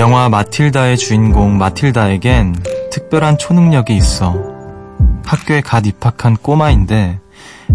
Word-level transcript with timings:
영화 0.00 0.30
마틸다의 0.30 0.96
주인공 0.96 1.58
마틸다에겐 1.58 2.56
특별한 2.90 3.36
초능력이 3.36 3.94
있어. 3.94 4.34
학교에 5.26 5.60
갓 5.60 5.84
입학한 5.84 6.38
꼬마인데 6.38 7.20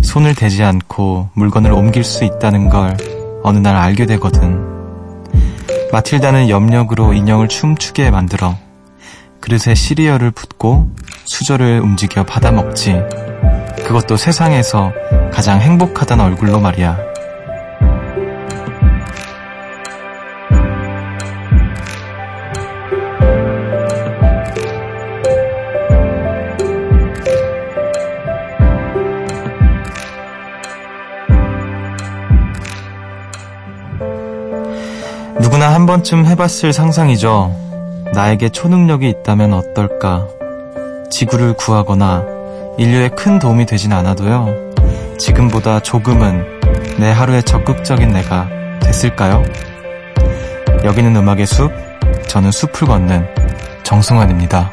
손을 0.01 0.34
대지 0.34 0.63
않고 0.63 1.29
물건을 1.35 1.71
옮길 1.71 2.03
수 2.03 2.23
있다는 2.23 2.71
걸 2.71 2.98
어느 3.43 3.59
날 3.59 3.75
알게 3.75 4.07
되거든. 4.07 4.59
마틸다는 5.91 6.49
염력으로 6.49 7.13
인형을 7.13 7.48
춤추게 7.48 8.09
만들어 8.09 8.57
그릇에 9.39 9.76
시리얼을 9.76 10.31
붓고 10.31 10.89
수저를 11.26 11.79
움직여 11.79 12.23
받아먹지. 12.23 13.03
그것도 13.85 14.17
세상에서 14.17 14.91
가장 15.31 15.62
행복하던 15.62 16.20
얼굴로 16.20 16.59
말이야. 16.59 17.14
한 35.85 35.87
번쯤 35.87 36.25
해봤을 36.25 36.73
상상이죠. 36.73 37.55
나에게 38.11 38.49
초능력이 38.49 39.07
있다면 39.07 39.53
어떨까? 39.53 40.27
지구를 41.11 41.53
구하거나 41.53 42.23
인류에 42.79 43.09
큰 43.09 43.37
도움이 43.37 43.67
되진 43.67 43.93
않아도요. 43.93 44.49
지금보다 45.19 45.81
조금은 45.81 46.43
내 46.97 47.11
하루에 47.11 47.43
적극적인 47.43 48.13
내가 48.13 48.49
됐을까요? 48.81 49.43
여기는 50.83 51.15
음악의 51.15 51.45
숲, 51.45 51.71
저는 52.29 52.49
숲을 52.49 52.87
걷는 52.87 53.27
정승환입니다. 53.83 54.71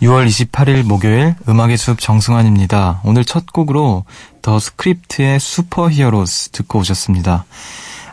6월 0.00 0.26
28일 0.26 0.82
목요일 0.82 1.34
음악의 1.46 1.76
숲 1.76 2.00
정승환입니다. 2.00 3.02
오늘 3.04 3.26
첫 3.26 3.52
곡으로 3.52 4.06
The 4.40 4.58
Script의 4.58 5.38
Superheroes 5.38 6.52
듣고 6.52 6.78
오셨습니다. 6.78 7.44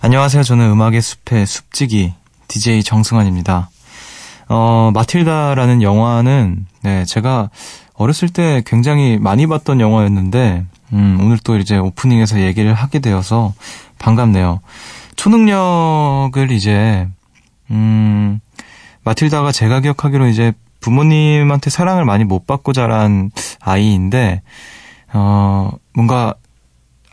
안녕하세요. 0.01 0.43
저는 0.43 0.69
음악의 0.69 1.01
숲의 1.01 1.45
숲지기 1.45 2.13
DJ 2.49 2.83
정승환입니다. 2.83 3.69
어, 4.49 4.91
마틸다라는 4.93 5.81
영화는 5.81 6.65
네, 6.81 7.05
제가 7.05 7.49
어렸을 7.93 8.27
때 8.27 8.63
굉장히 8.65 9.17
많이 9.17 9.47
봤던 9.47 9.79
영화였는데 9.79 10.65
음, 10.91 11.17
오늘 11.21 11.37
또 11.37 11.57
이제 11.57 11.77
오프닝에서 11.77 12.41
얘기를 12.41 12.73
하게 12.73 12.99
되어서 12.99 13.53
반갑네요. 13.97 14.59
초능력을 15.17 16.51
이제 16.51 17.07
음, 17.71 18.39
마틸다가 19.03 19.51
제가 19.51 19.81
기억하기로 19.81 20.27
이제 20.27 20.53
부모님한테 20.79 21.69
사랑을 21.69 22.05
많이 22.05 22.23
못 22.23 22.45
받고 22.47 22.71
자란 22.73 23.31
아이인데, 23.59 24.41
어, 25.13 25.71
뭔가 25.93 26.35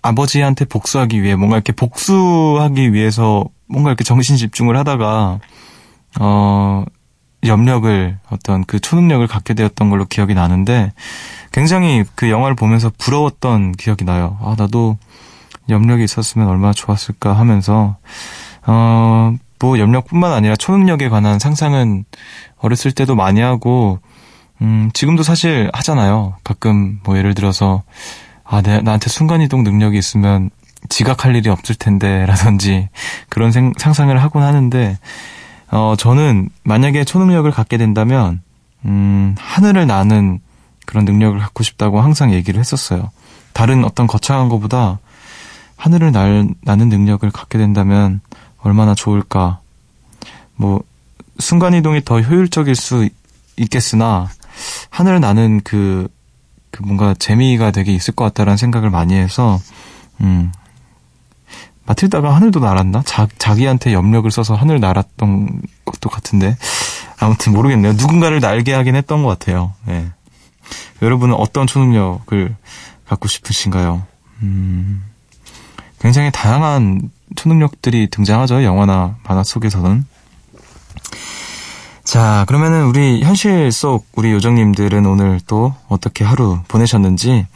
아버지한테 0.03 0.65
복수하기 0.65 1.23
위해, 1.23 1.35
뭔가 1.35 1.57
이렇게 1.57 1.73
복수하기 1.73 2.93
위해서 2.93 3.45
뭔가 3.67 3.91
이렇게 3.91 4.05
정신 4.05 4.37
집중을 4.37 4.77
하다가, 4.77 5.41
어, 6.21 6.85
염력을, 7.45 8.19
어떤 8.31 8.65
그 8.65 8.81
초능력을 8.81 9.27
갖게 9.27 9.55
되었던 9.55 9.91
걸로 9.91 10.05
기억이 10.05 10.35
나는데, 10.35 10.93
굉장히 11.53 12.05
그 12.15 12.31
영화를 12.31 12.55
보면서 12.55 12.91
부러웠던 12.99 13.73
기억이 13.73 14.05
나요. 14.05 14.39
아, 14.43 14.55
나도 14.59 14.99
염력이 15.69 16.05
있었으면 16.05 16.49
얼마나 16.49 16.73
좋았을까 16.73 17.33
하면서, 17.33 17.97
어, 18.67 19.35
뭐 19.65 19.79
염력뿐만 19.79 20.33
아니라 20.33 20.57
초능력에 20.57 21.09
관한 21.09 21.39
상상은 21.39 22.05
어렸을 22.59 22.93
때도 22.93 23.15
많이 23.15 23.41
하고 23.41 23.99
음, 24.61 24.91
지금도 24.93 25.23
사실 25.23 25.71
하잖아요. 25.73 26.37
가끔 26.45 27.01
뭐 27.05 27.17
예를 27.17 27.35
들어서 27.35 27.83
아, 28.45 28.61
내, 28.61 28.81
나한테 28.81 29.09
순간이동 29.09 29.65
능력이 29.65 29.97
있으면 29.97 30.51
지각할 30.91 31.35
일이 31.35 31.49
없을 31.49 31.75
텐데 31.75 32.27
라든지 32.27 32.89
그런 33.31 33.53
생, 33.53 33.73
상상을 33.79 34.17
하곤 34.23 34.43
하는데 34.43 34.99
어, 35.71 35.95
저는 35.97 36.51
만약에 36.63 37.05
초능력을 37.05 37.51
갖게 37.51 37.79
된다면 37.79 38.43
음, 38.85 39.35
하늘을 39.39 39.87
나는 39.87 40.41
그런 40.85 41.07
능력을 41.07 41.39
갖고 41.39 41.63
싶다고 41.63 42.03
항상 42.03 42.33
얘기를 42.33 42.61
했었어요. 42.61 43.11
다른 43.55 43.85
어떤 43.85 44.07
거창한 44.07 44.51
것보다 44.51 44.99
하늘을 45.77 46.13
날, 46.13 46.49
나는 46.63 46.89
능력을 46.89 47.29
갖게 47.31 47.59
된다면 47.59 48.21
얼마나 48.59 48.95
좋을까. 48.95 49.61
뭐, 50.57 50.83
순간이동이 51.39 52.05
더 52.05 52.21
효율적일 52.21 52.75
수 52.75 53.09
있겠으나, 53.57 54.29
하늘을 54.91 55.21
나는 55.21 55.61
그, 55.63 56.09
그 56.71 56.83
뭔가 56.83 57.15
재미가 57.15 57.71
되게 57.71 57.93
있을 57.93 58.15
것 58.15 58.25
같다라는 58.25 58.57
생각을 58.57 58.91
많이 58.91 59.15
해서, 59.15 59.59
음, 60.21 60.53
마틸다가 61.87 62.35
하늘도 62.35 62.61
날았나? 62.61 63.03
자, 63.05 63.29
자기한테 63.39 63.93
염력을 63.93 64.31
써서 64.31 64.55
하늘 64.55 64.81
날았던 64.81 65.61
것도 65.85 66.09
같은데. 66.09 66.57
아무튼 67.21 67.53
모르겠네요. 67.53 67.93
누군가를 67.93 68.41
날게 68.41 68.73
하긴 68.73 68.97
했던 68.97 69.23
것 69.23 69.29
같아요. 69.29 69.73
예. 69.89 70.07
여러분은 71.03 71.35
어떤 71.35 71.67
초능력을 71.67 72.57
갖고 73.07 73.29
싶으신가요? 73.29 74.07
음, 74.43 75.05
굉장히 76.05 76.31
다양한 76.31 77.01
초능력들이 77.35 78.09
등장하죠. 78.11 78.63
영화나 78.63 79.17
만화 79.25 79.43
속에서는. 79.43 80.05
자, 82.05 82.45
그러면은 82.47 82.85
우리 82.85 83.23
현실 83.23 83.73
속 83.73 84.07
우리 84.15 84.31
요정님들은 84.33 85.07
오늘 85.07 85.41
또 85.47 85.73
어떻게 85.89 86.23
하루 86.23 86.61
보내셨는지 86.69 87.47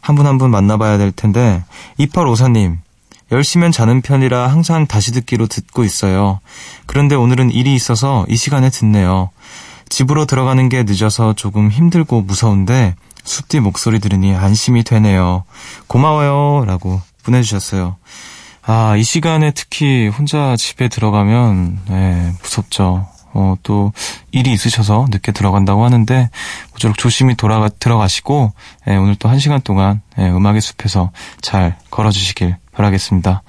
한 0.00 0.16
분 0.16 0.26
한분 0.26 0.50
만나봐야 0.50 0.96
될 0.96 1.12
텐데 1.12 1.62
2854님 1.98 2.78
열시면 3.30 3.72
자는 3.72 4.00
편이라 4.00 4.46
항상 4.48 4.86
다시 4.86 5.12
듣기로 5.12 5.46
듣고 5.46 5.84
있어요. 5.84 6.40
그런데 6.86 7.14
오늘은 7.14 7.50
일이 7.50 7.74
있어서 7.74 8.24
이 8.26 8.36
시간에 8.36 8.70
듣네요. 8.70 9.28
집으로 9.90 10.24
들어가는 10.24 10.66
게 10.70 10.84
늦어서 10.84 11.34
조금 11.34 11.70
힘들고 11.70 12.22
무서운데 12.22 12.94
숲뒤 13.24 13.60
목소리 13.60 13.98
들으니 13.98 14.34
안심이 14.34 14.82
되네요. 14.82 15.44
고마워요. 15.88 16.64
라고 16.64 17.02
보내주셨어요. 17.28 17.96
아, 18.62 18.96
이 18.96 19.02
시간에 19.02 19.50
특히 19.52 20.08
혼자 20.08 20.56
집에 20.56 20.88
들어가면, 20.88 21.78
네, 21.88 22.32
무섭죠. 22.42 23.06
어, 23.34 23.54
또, 23.62 23.92
일이 24.32 24.52
있으셔서 24.52 25.06
늦게 25.10 25.32
들어간다고 25.32 25.84
하는데, 25.84 26.30
모쪼록 26.72 26.96
조심히 26.98 27.34
돌아가, 27.34 27.68
들어가시고, 27.68 28.52
예, 28.88 28.96
오늘 28.96 29.14
또 29.16 29.28
한 29.28 29.38
시간 29.38 29.60
동안, 29.60 30.00
예, 30.18 30.28
음악의 30.28 30.60
숲에서 30.60 31.10
잘 31.40 31.78
걸어주시길 31.90 32.56
바라겠습니다. 32.72 33.42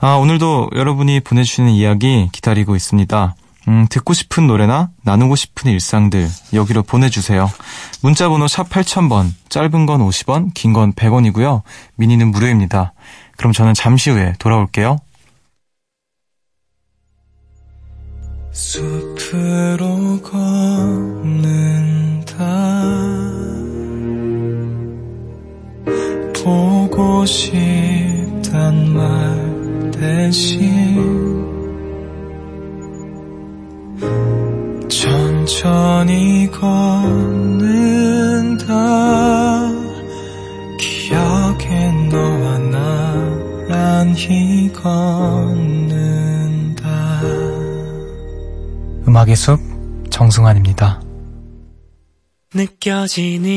아, 0.00 0.14
오늘도 0.14 0.70
여러분이 0.74 1.20
보내주시는 1.20 1.70
이야기 1.70 2.28
기다리고 2.32 2.76
있습니다. 2.76 3.34
음, 3.70 3.86
듣고 3.88 4.14
싶은 4.14 4.48
노래나 4.48 4.90
나누고 5.04 5.36
싶은 5.36 5.70
일상들 5.70 6.28
여기로 6.54 6.82
보내주세요. 6.82 7.48
문자번호 8.02 8.48
샵 8.48 8.68
8000번, 8.68 9.30
짧은 9.48 9.86
건 9.86 10.00
50원, 10.00 10.52
긴 10.54 10.72
건 10.72 10.92
100원이고요. 10.92 11.62
미니는 11.94 12.32
무료입니다. 12.32 12.94
그럼 13.36 13.52
저는 13.52 13.74
잠시 13.74 14.10
후에 14.10 14.32
돌아올게요. 14.40 14.98
숲으로 18.52 20.20
걷는다 20.22 22.34
보고 26.42 27.24
싶단 27.24 28.92
말 28.92 29.90
대신 29.92 31.39
천천히 34.88 36.50
걷는다 36.50 36.74
기억에 40.78 41.92
너와 42.10 42.58
나란히 43.68 44.70
걷는다 44.72 46.10
음악의 49.06 49.36
숲 49.36 49.58
정승환입니다. 50.10 51.00
느껴지니? 52.52 53.48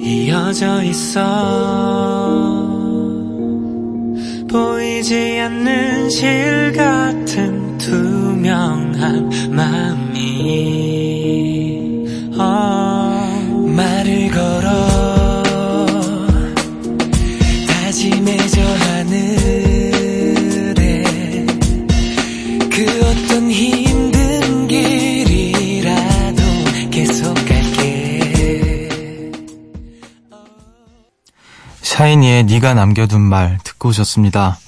이어져 0.00 0.82
있어 0.84 2.13
보이지 5.04 5.38
않는 5.38 6.08
실 6.08 6.72
같은 6.74 7.76
투명한 7.76 9.50
마음이. 9.50 11.04
어, 12.38 13.52
말을 13.68 14.30
걸어. 14.30 15.42
다짐해져 17.66 18.62
하늘에 18.62 19.04
그 22.70 23.00
어떤 23.04 23.50
힘든 23.50 24.66
길이라도 24.66 26.42
계속 26.90 27.34
갈게. 27.34 28.88
샤이니의 31.82 32.44
네가 32.44 32.72
남겨둔 32.72 33.20
말 33.20 33.58
듣고 33.62 33.90
오셨습니다. 33.90 34.63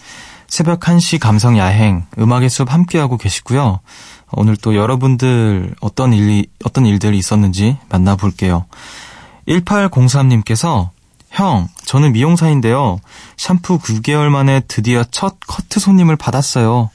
새벽 0.57 0.81
1시 0.81 1.19
감성 1.19 1.59
야행, 1.59 2.07
음악의 2.19 2.49
숲 2.49 2.73
함께하고 2.73 3.19
계시고요. 3.19 3.81
오늘 4.33 4.57
또 4.57 4.75
여러분들 4.75 5.75
어떤 5.83 6.15
일이, 6.15 6.47
어떤 6.65 6.87
일들이 6.87 7.19
있었는지 7.19 7.77
만나볼게요. 7.91 8.65
1803님께서 9.47 10.89
형, 11.29 11.69
저는 11.85 12.13
미용사인데요. 12.13 13.01
샴푸 13.37 13.79
9개월 13.79 14.31
만에 14.31 14.63
드디어 14.67 15.05
첫 15.11 15.37
커트 15.47 15.79
손님을 15.79 16.17
받았어요. 16.17 16.89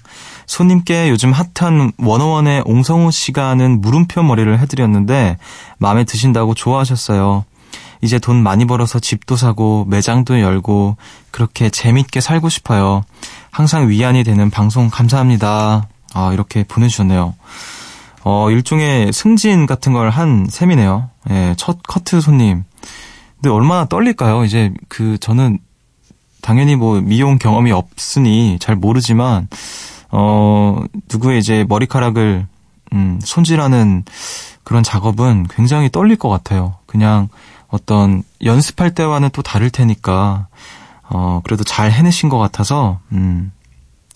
손님께 0.48 1.12
요즘 1.12 1.31
핫한 1.31 1.92
원어원의 2.00 2.64
옹성우 2.66 3.12
씨가 3.12 3.48
하는 3.48 3.80
물음표 3.80 4.24
머리를 4.24 4.57
해드렸는데 4.57 5.38
마음에 5.78 6.04
드신다고 6.04 6.56
좋아하셨어요. 6.56 7.46
이제 8.01 8.19
돈 8.19 8.42
많이 8.42 8.65
벌어서 8.65 9.00
집도 9.00 9.36
사고 9.36 9.86
매장도 9.88 10.42
열고 10.42 10.98
그렇게 11.31 11.69
재밌게 11.69 12.19
살고 12.21 12.50
싶어요. 12.50 13.03
항상 13.51 13.89
위안이 13.89 14.24
되는 14.24 14.50
방송 14.50 14.89
감사합니다. 14.89 15.88
아, 16.13 16.33
이렇게 16.33 16.63
보내주셨네요. 16.63 17.36
어, 18.24 18.51
일종의 18.51 19.13
승진 19.13 19.65
같은 19.65 19.94
걸 19.94 20.09
한 20.09 20.48
셈이네요. 20.50 21.09
예, 21.30 21.53
첫 21.57 21.80
커트 21.83 22.21
손님. 22.21 22.63
근데 23.36 23.50
얼마나 23.50 23.86
떨릴까요? 23.86 24.44
이제 24.45 24.71
그, 24.88 25.18
저는 25.19 25.59
당연히 26.42 26.75
뭐 26.75 27.01
미용 27.01 27.38
경험이 27.38 27.71
없으니 27.71 28.57
잘 28.59 28.75
모르지만, 28.75 29.47
어, 30.12 30.83
누구의 31.12 31.39
이제 31.39 31.65
머리카락을, 31.68 32.45
음, 32.94 33.19
손질하는 33.24 34.04
그런 34.63 34.83
작업은 34.83 35.47
굉장히 35.50 35.89
떨릴 35.89 36.18
것 36.18 36.30
같아요. 36.30 36.75
그냥 36.86 37.30
어떤 37.71 38.23
연습할 38.44 38.94
때와는 38.94 39.29
또 39.33 39.41
다를 39.41 39.69
테니까 39.69 40.47
어 41.03 41.41
그래도 41.44 41.63
잘 41.63 41.91
해내신 41.91 42.29
것 42.29 42.38
같아서 42.38 43.00
음 43.12 43.51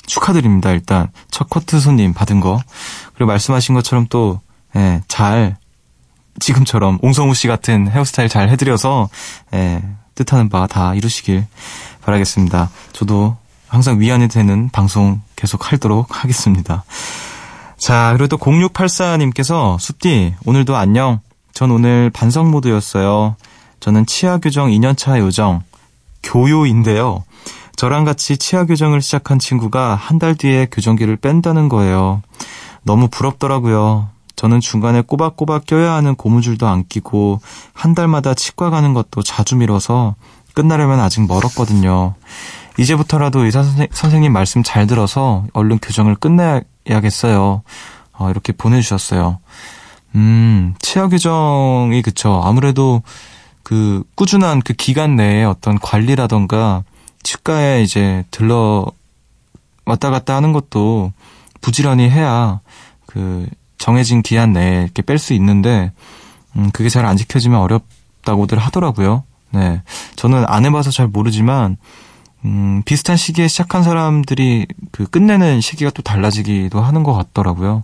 축하드립니다. 0.05 0.71
일단 0.71 1.09
첫 1.31 1.49
커트 1.49 1.79
손님 1.79 2.13
받은 2.13 2.39
거 2.41 2.59
그리고 3.15 3.27
말씀하신 3.31 3.73
것처럼 3.75 4.07
또잘 4.07 5.55
예, 5.55 5.55
지금처럼 6.39 6.99
옹성우 7.01 7.33
씨 7.33 7.47
같은 7.47 7.89
헤어스타일 7.89 8.29
잘 8.29 8.49
해드려서 8.49 9.09
예, 9.53 9.81
뜻하는 10.15 10.49
바 10.49 10.67
다 10.67 10.93
이루시길 10.93 11.45
바라겠습니다. 12.03 12.69
저도 12.93 13.37
항상 13.67 13.99
위안이 13.99 14.27
되는 14.27 14.69
방송 14.69 15.21
계속 15.35 15.71
하도록 15.71 16.07
하겠습니다. 16.09 16.83
자, 17.77 18.13
그리고 18.15 18.27
또 18.27 18.37
0684님께서 18.37 19.77
숲디 19.79 20.35
오늘도 20.45 20.75
안녕. 20.75 21.19
전 21.55 21.71
오늘 21.71 22.09
반성 22.11 22.51
모드였어요. 22.51 23.37
저는 23.79 24.05
치아 24.05 24.37
교정 24.37 24.69
2년차 24.69 25.19
요정 25.19 25.63
교요인데요. 26.21 27.23
저랑 27.77 28.03
같이 28.03 28.37
치아 28.37 28.65
교정을 28.65 29.01
시작한 29.01 29.39
친구가 29.39 29.95
한 29.95 30.19
달 30.19 30.35
뒤에 30.35 30.67
교정기를 30.69 31.15
뺀다는 31.15 31.69
거예요. 31.69 32.21
너무 32.83 33.07
부럽더라고요. 33.07 34.09
저는 34.35 34.59
중간에 34.59 35.01
꼬박꼬박 35.01 35.65
껴야 35.65 35.93
하는 35.93 36.15
고무줄도 36.15 36.67
안 36.67 36.85
끼고 36.87 37.39
한 37.73 37.95
달마다 37.95 38.33
치과 38.33 38.69
가는 38.69 38.93
것도 38.93 39.23
자주 39.23 39.55
미뤄서 39.55 40.15
끝나려면 40.53 40.99
아직 40.99 41.25
멀었거든요. 41.25 42.15
이제부터라도 42.77 43.45
의사 43.45 43.63
선생 43.91 44.21
님 44.23 44.33
말씀 44.33 44.61
잘 44.61 44.87
들어서 44.87 45.45
얼른 45.53 45.79
교정을 45.79 46.15
끝내야겠어요. 46.15 47.61
어, 48.17 48.29
이렇게 48.29 48.51
보내주셨어요. 48.51 49.39
음, 50.15 50.73
치아 50.79 51.07
규정이 51.07 52.01
그쵸. 52.01 52.41
아무래도 52.43 53.01
그 53.63 54.03
꾸준한 54.15 54.61
그 54.61 54.73
기간 54.73 55.15
내에 55.15 55.43
어떤 55.43 55.79
관리라던가 55.79 56.83
치과에 57.23 57.81
이제 57.83 58.23
들러 58.31 58.85
왔다 59.85 60.09
갔다 60.09 60.35
하는 60.35 60.53
것도 60.53 61.11
부지런히 61.61 62.09
해야 62.09 62.59
그 63.07 63.47
정해진 63.77 64.21
기한 64.21 64.53
내에 64.53 64.83
이렇게 64.83 65.01
뺄 65.01 65.17
수 65.17 65.33
있는데 65.33 65.91
음, 66.55 66.69
그게 66.71 66.89
잘 66.89 67.05
안 67.05 67.17
지켜지면 67.17 67.59
어렵다고들 67.59 68.57
하더라고요. 68.57 69.23
네. 69.51 69.81
저는 70.15 70.45
안 70.47 70.65
해봐서 70.65 70.91
잘 70.91 71.07
모르지만 71.07 71.77
음, 72.45 72.83
비슷한 72.85 73.17
시기에 73.17 73.47
시작한 73.47 73.83
사람들이 73.83 74.67
그 74.91 75.05
끝내는 75.07 75.61
시기가 75.61 75.89
또 75.91 76.03
달라지기도 76.03 76.79
하는 76.79 77.01
것 77.03 77.13
같더라고요. 77.13 77.83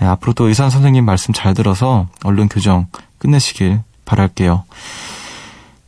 네, 0.00 0.06
앞으로도 0.06 0.48
의사 0.48 0.70
선생님 0.70 1.04
말씀 1.04 1.34
잘 1.34 1.52
들어서 1.52 2.08
얼른 2.24 2.48
교정 2.48 2.86
끝내시길 3.18 3.80
바랄게요. 4.06 4.64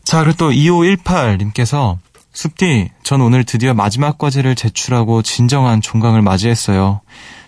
자, 0.04 0.22
그리고 0.22 0.36
또 0.36 0.50
2518님께서 0.50 1.96
숲디, 2.34 2.90
전 3.02 3.22
오늘 3.22 3.44
드디어 3.44 3.72
마지막 3.72 4.18
과제를 4.18 4.56
제출하고 4.56 5.22
진정한 5.22 5.80
종강을 5.80 6.20
맞이했어요. 6.22 7.00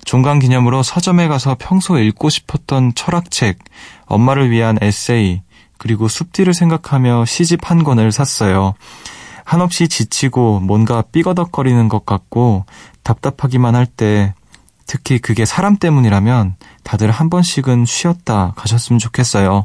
종강 0.04 0.38
기념으로 0.38 0.82
서점에 0.82 1.28
가서 1.28 1.56
평소 1.58 1.98
읽고 1.98 2.30
싶었던 2.30 2.94
철학책, 2.94 3.58
엄마를 4.06 4.50
위한 4.50 4.78
에세이, 4.80 5.42
그리고 5.78 6.08
숲디를 6.08 6.54
생각하며 6.54 7.24
시집 7.26 7.70
한 7.70 7.82
권을 7.82 8.12
샀어요. 8.12 8.74
한없이 9.44 9.88
지치고 9.88 10.60
뭔가 10.60 11.02
삐거덕거리는 11.12 11.88
것 11.88 12.04
같고 12.06 12.64
답답하기만 13.02 13.74
할 13.74 13.86
때 13.86 14.34
특히 14.86 15.18
그게 15.18 15.44
사람 15.44 15.76
때문이라면 15.76 16.56
다들 16.82 17.10
한 17.10 17.30
번씩은 17.30 17.86
쉬었다 17.86 18.52
가셨으면 18.56 18.98
좋겠어요. 18.98 19.64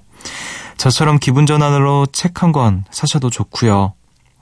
저처럼 0.77 1.19
기분 1.19 1.45
전환으로 1.45 2.05
책 2.11 2.41
한 2.43 2.51
권 2.53 2.85
사셔도 2.91 3.29
좋고요. 3.29 3.93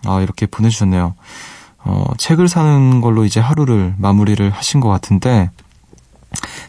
아, 0.06 0.22
이렇게 0.22 0.46
보내주셨네요. 0.46 1.16
어, 1.80 2.06
책을 2.18 2.48
사는 2.48 3.02
걸로 3.02 3.26
이제 3.26 3.40
하루를 3.40 3.96
마무리를 3.98 4.48
하신 4.52 4.80
것 4.82 4.90
같은데 4.90 5.50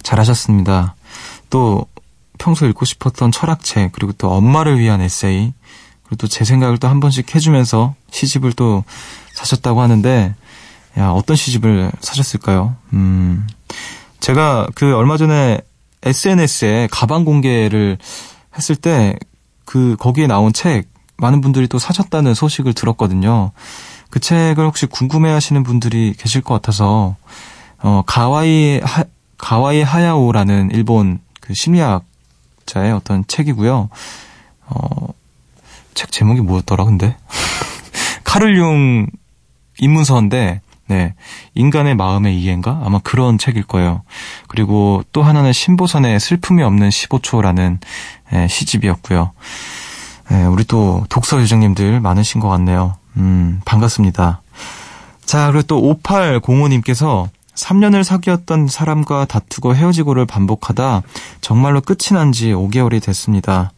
잘하셨습니다. 0.02 0.94
또 1.50 1.86
평소 2.38 2.66
읽고 2.66 2.84
싶었던 2.84 3.32
철학책 3.32 3.92
그리고 3.92 4.12
또 4.12 4.30
엄마를 4.32 4.78
위한 4.78 5.00
에세이 5.00 5.52
그리고 6.08 6.16
또 6.16 6.26
제 6.28 6.44
생각을 6.44 6.78
또 6.78 6.88
한 6.88 7.00
번씩 7.00 7.34
해주면서 7.34 7.94
시집을 8.10 8.52
또 8.54 8.84
사셨다고 9.34 9.80
하는데 9.80 10.34
야 10.98 11.10
어떤 11.10 11.36
시집을 11.36 11.92
사셨을까요? 12.00 12.76
음 12.92 13.46
제가 14.20 14.66
그 14.74 14.96
얼마 14.96 15.16
전에 15.16 15.60
SNS에 16.02 16.88
가방 16.90 17.24
공개를 17.24 17.98
했을 18.56 18.74
때 18.74 19.16
그 19.68 19.96
거기에 19.98 20.26
나온 20.26 20.54
책 20.54 20.88
많은 21.18 21.42
분들이 21.42 21.68
또 21.68 21.78
사셨다는 21.78 22.32
소식을 22.32 22.72
들었거든요. 22.72 23.50
그 24.08 24.18
책을 24.18 24.64
혹시 24.64 24.86
궁금해 24.86 25.30
하시는 25.30 25.62
분들이 25.62 26.14
계실 26.16 26.40
것 26.40 26.54
같아서 26.54 27.16
어 27.82 28.02
가와이 28.06 28.80
하, 28.82 29.04
가와이 29.36 29.82
하야오라는 29.82 30.70
일본 30.72 31.20
그 31.42 31.52
심리학자의 31.54 32.92
어떤 32.94 33.26
책이고요. 33.26 33.90
어, 34.70 35.08
책 35.98 36.12
제목이 36.12 36.42
뭐였더라, 36.42 36.84
근데? 36.84 37.16
카를 38.22 38.56
융 38.56 39.08
입문서인데, 39.80 40.60
네. 40.86 41.14
인간의 41.54 41.96
마음의 41.96 42.40
이해인가? 42.40 42.80
아마 42.84 43.00
그런 43.02 43.36
책일 43.36 43.64
거예요. 43.64 44.02
그리고 44.46 45.02
또 45.12 45.24
하나는 45.24 45.52
신보선의 45.52 46.20
슬픔이 46.20 46.62
없는 46.62 46.88
15초라는 46.88 47.78
예, 48.32 48.46
시집이었고요. 48.46 49.32
네, 50.30 50.44
우리 50.44 50.62
또 50.64 51.04
독서 51.08 51.40
요정님들 51.40 51.98
많으신 51.98 52.40
것 52.40 52.48
같네요. 52.48 52.94
음, 53.16 53.60
반갑습니다. 53.64 54.40
자, 55.26 55.50
그리고 55.50 55.66
또 55.66 55.82
5805님께서 55.82 57.28
3년을 57.56 58.04
사귀었던 58.04 58.68
사람과 58.68 59.24
다투고 59.24 59.74
헤어지고를 59.74 60.26
반복하다 60.26 61.02
정말로 61.40 61.80
끝이 61.80 62.12
난 62.12 62.30
지 62.30 62.52
5개월이 62.52 63.02
됐습니다. 63.02 63.72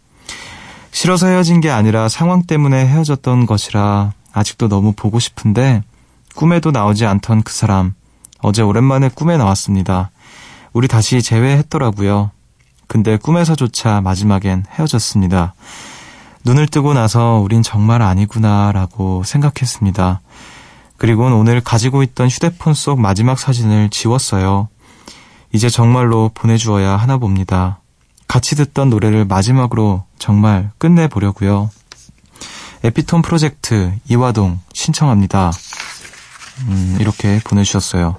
싫어서 0.92 1.26
헤어진 1.26 1.60
게 1.60 1.70
아니라 1.70 2.08
상황 2.08 2.42
때문에 2.42 2.86
헤어졌던 2.86 3.46
것이라 3.46 4.12
아직도 4.32 4.68
너무 4.68 4.92
보고 4.92 5.18
싶은데 5.18 5.82
꿈에도 6.34 6.70
나오지 6.70 7.06
않던 7.06 7.42
그 7.42 7.52
사람 7.52 7.94
어제 8.40 8.62
오랜만에 8.62 9.08
꿈에 9.08 9.36
나왔습니다. 9.36 10.10
우리 10.72 10.88
다시 10.88 11.22
재회했더라고요. 11.22 12.30
근데 12.86 13.16
꿈에서조차 13.16 14.00
마지막엔 14.00 14.64
헤어졌습니다. 14.72 15.54
눈을 16.44 16.66
뜨고 16.66 16.94
나서 16.94 17.40
우린 17.42 17.62
정말 17.62 18.02
아니구나라고 18.02 19.22
생각했습니다. 19.24 20.20
그리고는 20.96 21.36
오늘 21.36 21.60
가지고 21.60 22.02
있던 22.02 22.28
휴대폰 22.28 22.74
속 22.74 23.00
마지막 23.00 23.38
사진을 23.38 23.90
지웠어요. 23.90 24.68
이제 25.52 25.68
정말로 25.68 26.30
보내주어야 26.34 26.96
하나 26.96 27.18
봅니다. 27.18 27.79
같이 28.30 28.54
듣던 28.54 28.90
노래를 28.90 29.24
마지막으로 29.24 30.04
정말 30.20 30.70
끝내보려고요. 30.78 31.68
에피톤 32.84 33.22
프로젝트 33.22 33.92
이화동 34.08 34.60
신청합니다. 34.72 35.50
음, 36.60 36.96
이렇게 37.00 37.40
보내주셨어요. 37.42 38.18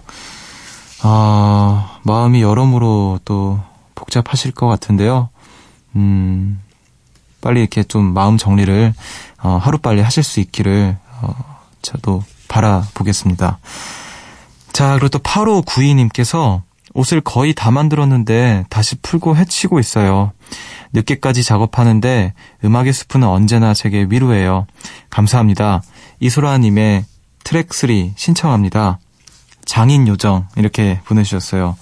아, 1.02 1.98
마음이 2.04 2.42
여러모로 2.42 3.22
또 3.24 3.62
복잡하실 3.96 4.52
것 4.52 4.68
같은데요. 4.68 5.30
음, 5.96 6.62
빨리 7.40 7.62
이렇게 7.62 7.82
좀 7.82 8.14
마음 8.14 8.38
정리를 8.38 8.94
어, 9.42 9.60
하루빨리 9.64 10.02
하실 10.02 10.24
수 10.24 10.42
있기를 10.42 10.98
어, 11.22 11.62
저도 11.82 12.22
바라보겠습니다. 12.50 13.60
자, 14.74 14.92
그리고 14.96 15.08
또 15.08 15.20
8592님께서 15.20 16.64
옷을 16.94 17.22
거의 17.22 17.54
다 17.54 17.72
만들었는데 17.72 18.66
다시 18.70 18.96
풀고 19.02 19.36
해치고 19.36 19.80
있어요. 19.80 20.32
늦게까지 20.94 21.44
작업하는데 21.44 22.34
음악의 22.64 22.94
숲은 22.94 23.24
언제나 23.24 23.74
제게 23.74 24.06
위로예요. 24.10 24.68
감사합니다. 25.10 25.82
이소라님의 26.20 27.06
트랙 27.44 27.74
3 27.74 28.14
신청합니다. 28.16 29.00
장인 29.66 30.08
요정 30.08 30.48
이렇게 30.56 31.00
보내주셨어요. 31.06 31.78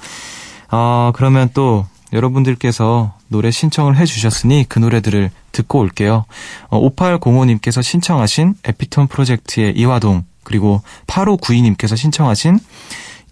아, 0.69 1.11
그러면 1.15 1.49
또 1.53 1.85
여러분들께서 2.13 3.13
노래 3.27 3.51
신청을 3.51 3.97
해주셨으니 3.97 4.65
그 4.67 4.79
노래들을 4.79 5.29
듣고 5.51 5.79
올게요. 5.79 6.25
어, 6.69 6.95
5805님께서 6.95 7.83
신청하신 7.83 8.55
에피톤 8.63 9.07
프로젝트의 9.07 9.73
이화동, 9.75 10.23
그리고 10.43 10.81
8592님께서 11.07 11.95
신청하신 11.95 12.59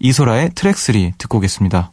이소라의 0.00 0.50
트랙 0.54 0.76
3 0.76 1.12
듣고 1.18 1.38
오겠습니다. 1.38 1.92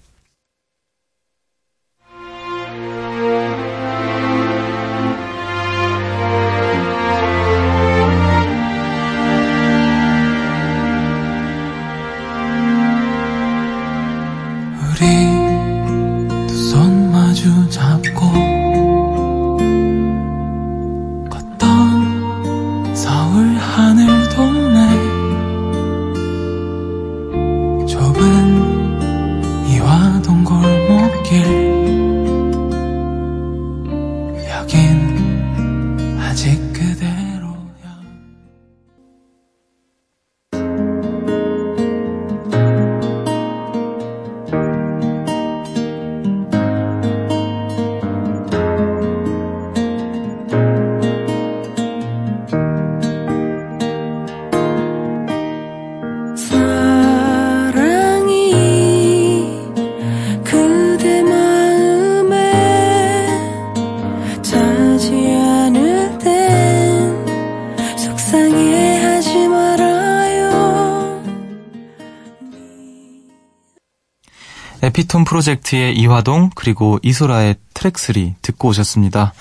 에피톤 74.96 75.26
프로젝트의 75.26 75.98
이화동 75.98 76.52
그리고 76.56 77.00
이소라의 77.04 77.56
트랙 77.74 78.00
3 78.00 78.36
듣고 78.42 78.70
오셨습니다. 78.70 79.34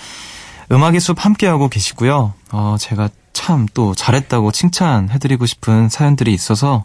음악의 0.73 0.99
숲 0.99 1.25
함께하고 1.25 1.69
계시고요. 1.69 2.35
어, 2.51 2.77
제가 2.79 3.09
참 3.33 3.69
또 3.73 3.95
잘했다고 3.95 4.51
칭찬해드리고 4.51 5.47
싶은 5.47 5.89
사연들이 5.89 6.33
있어서 6.35 6.85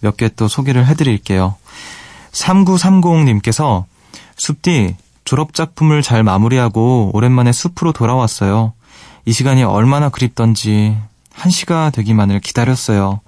몇 0.00 0.16
개 0.18 0.28
또 0.28 0.48
소개를 0.48 0.86
해드릴게요. 0.86 1.56
3930님께서 2.32 3.84
숲디 4.36 4.96
졸업작품을 5.24 6.02
잘 6.02 6.22
마무리하고 6.22 7.12
오랜만에 7.14 7.52
숲으로 7.52 7.92
돌아왔어요. 7.92 8.74
이 9.24 9.32
시간이 9.32 9.62
얼마나 9.62 10.10
그립던지 10.10 10.94
한 11.32 11.50
시가 11.50 11.88
되기만을 11.90 12.40
기다렸어요. 12.40 13.20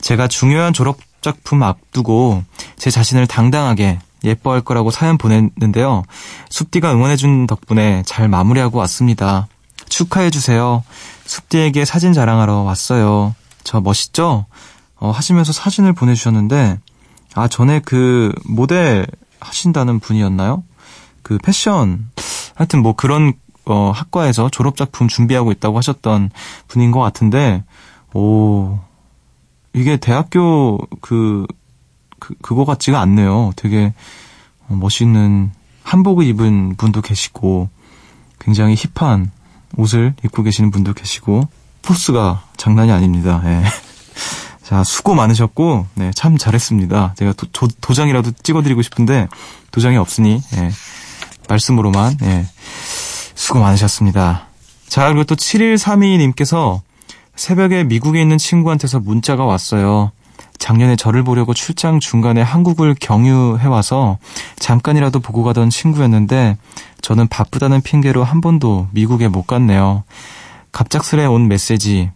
제가 0.00 0.26
중요한 0.28 0.72
졸업작품 0.72 1.62
앞두고 1.62 2.44
제 2.76 2.90
자신을 2.90 3.26
당당하게 3.26 3.98
예뻐할 4.24 4.60
거라고 4.60 4.90
사연 4.90 5.18
보냈는데요. 5.18 6.02
숲디가 6.50 6.92
응원해준 6.92 7.46
덕분에 7.46 8.02
잘 8.06 8.28
마무리하고 8.28 8.78
왔습니다. 8.78 9.48
축하해주세요. 9.88 10.82
숲디에게 11.24 11.84
사진 11.84 12.12
자랑하러 12.12 12.58
왔어요. 12.62 13.34
저 13.64 13.80
멋있죠? 13.80 14.46
어, 14.96 15.10
하시면서 15.10 15.52
사진을 15.52 15.92
보내주셨는데, 15.92 16.78
아, 17.34 17.48
전에 17.48 17.80
그 17.80 18.32
모델 18.44 19.06
하신다는 19.40 20.00
분이었나요? 20.00 20.62
그 21.22 21.38
패션, 21.42 22.10
하여튼 22.54 22.82
뭐 22.82 22.94
그런, 22.94 23.32
어, 23.64 23.92
학과에서 23.94 24.48
졸업작품 24.50 25.08
준비하고 25.08 25.52
있다고 25.52 25.78
하셨던 25.78 26.30
분인 26.68 26.90
것 26.90 27.00
같은데, 27.00 27.64
오, 28.14 28.78
이게 29.74 29.96
대학교 29.96 30.78
그 31.00 31.46
그, 32.22 32.34
그거 32.40 32.64
같지가 32.64 33.00
않네요. 33.00 33.52
되게 33.56 33.92
멋있는 34.68 35.50
한복을 35.82 36.24
입은 36.26 36.76
분도 36.76 37.00
계시고, 37.00 37.68
굉장히 38.38 38.76
힙한 38.76 39.32
옷을 39.76 40.14
입고 40.24 40.44
계시는 40.44 40.70
분도 40.70 40.92
계시고, 40.92 41.48
포스가 41.82 42.44
장난이 42.56 42.92
아닙니다. 42.92 43.42
예. 43.44 43.64
자, 44.62 44.84
수고 44.84 45.16
많으셨고, 45.16 45.86
네, 45.94 46.12
참 46.14 46.38
잘했습니다. 46.38 47.14
제가 47.18 47.32
도, 47.32 47.48
도, 47.50 47.66
도장이라도 47.80 48.30
찍어드리고 48.44 48.82
싶은데, 48.82 49.26
도장이 49.72 49.96
없으니, 49.96 50.40
예, 50.54 50.70
말씀으로만, 51.48 52.18
예, 52.22 52.46
수고 53.34 53.58
많으셨습니다. 53.58 54.46
자, 54.86 55.08
그리고 55.08 55.24
또 55.24 55.34
7132님께서 55.34 56.82
새벽에 57.34 57.82
미국에 57.82 58.22
있는 58.22 58.38
친구한테서 58.38 59.00
문자가 59.00 59.44
왔어요. 59.44 60.12
작년에 60.62 60.94
저를 60.94 61.24
보려고 61.24 61.54
출장 61.54 61.98
중간에 61.98 62.40
한국을 62.40 62.94
경유해와서 62.94 64.18
잠깐이라도 64.60 65.18
보고 65.18 65.42
가던 65.42 65.70
친구였는데 65.70 66.56
저는 67.00 67.26
바쁘다는 67.26 67.80
핑계로 67.80 68.22
한 68.22 68.40
번도 68.40 68.86
미국에 68.92 69.26
못 69.26 69.42
갔네요. 69.42 70.04
갑작스레 70.70 71.26
온 71.26 71.48
메시지 71.48 72.12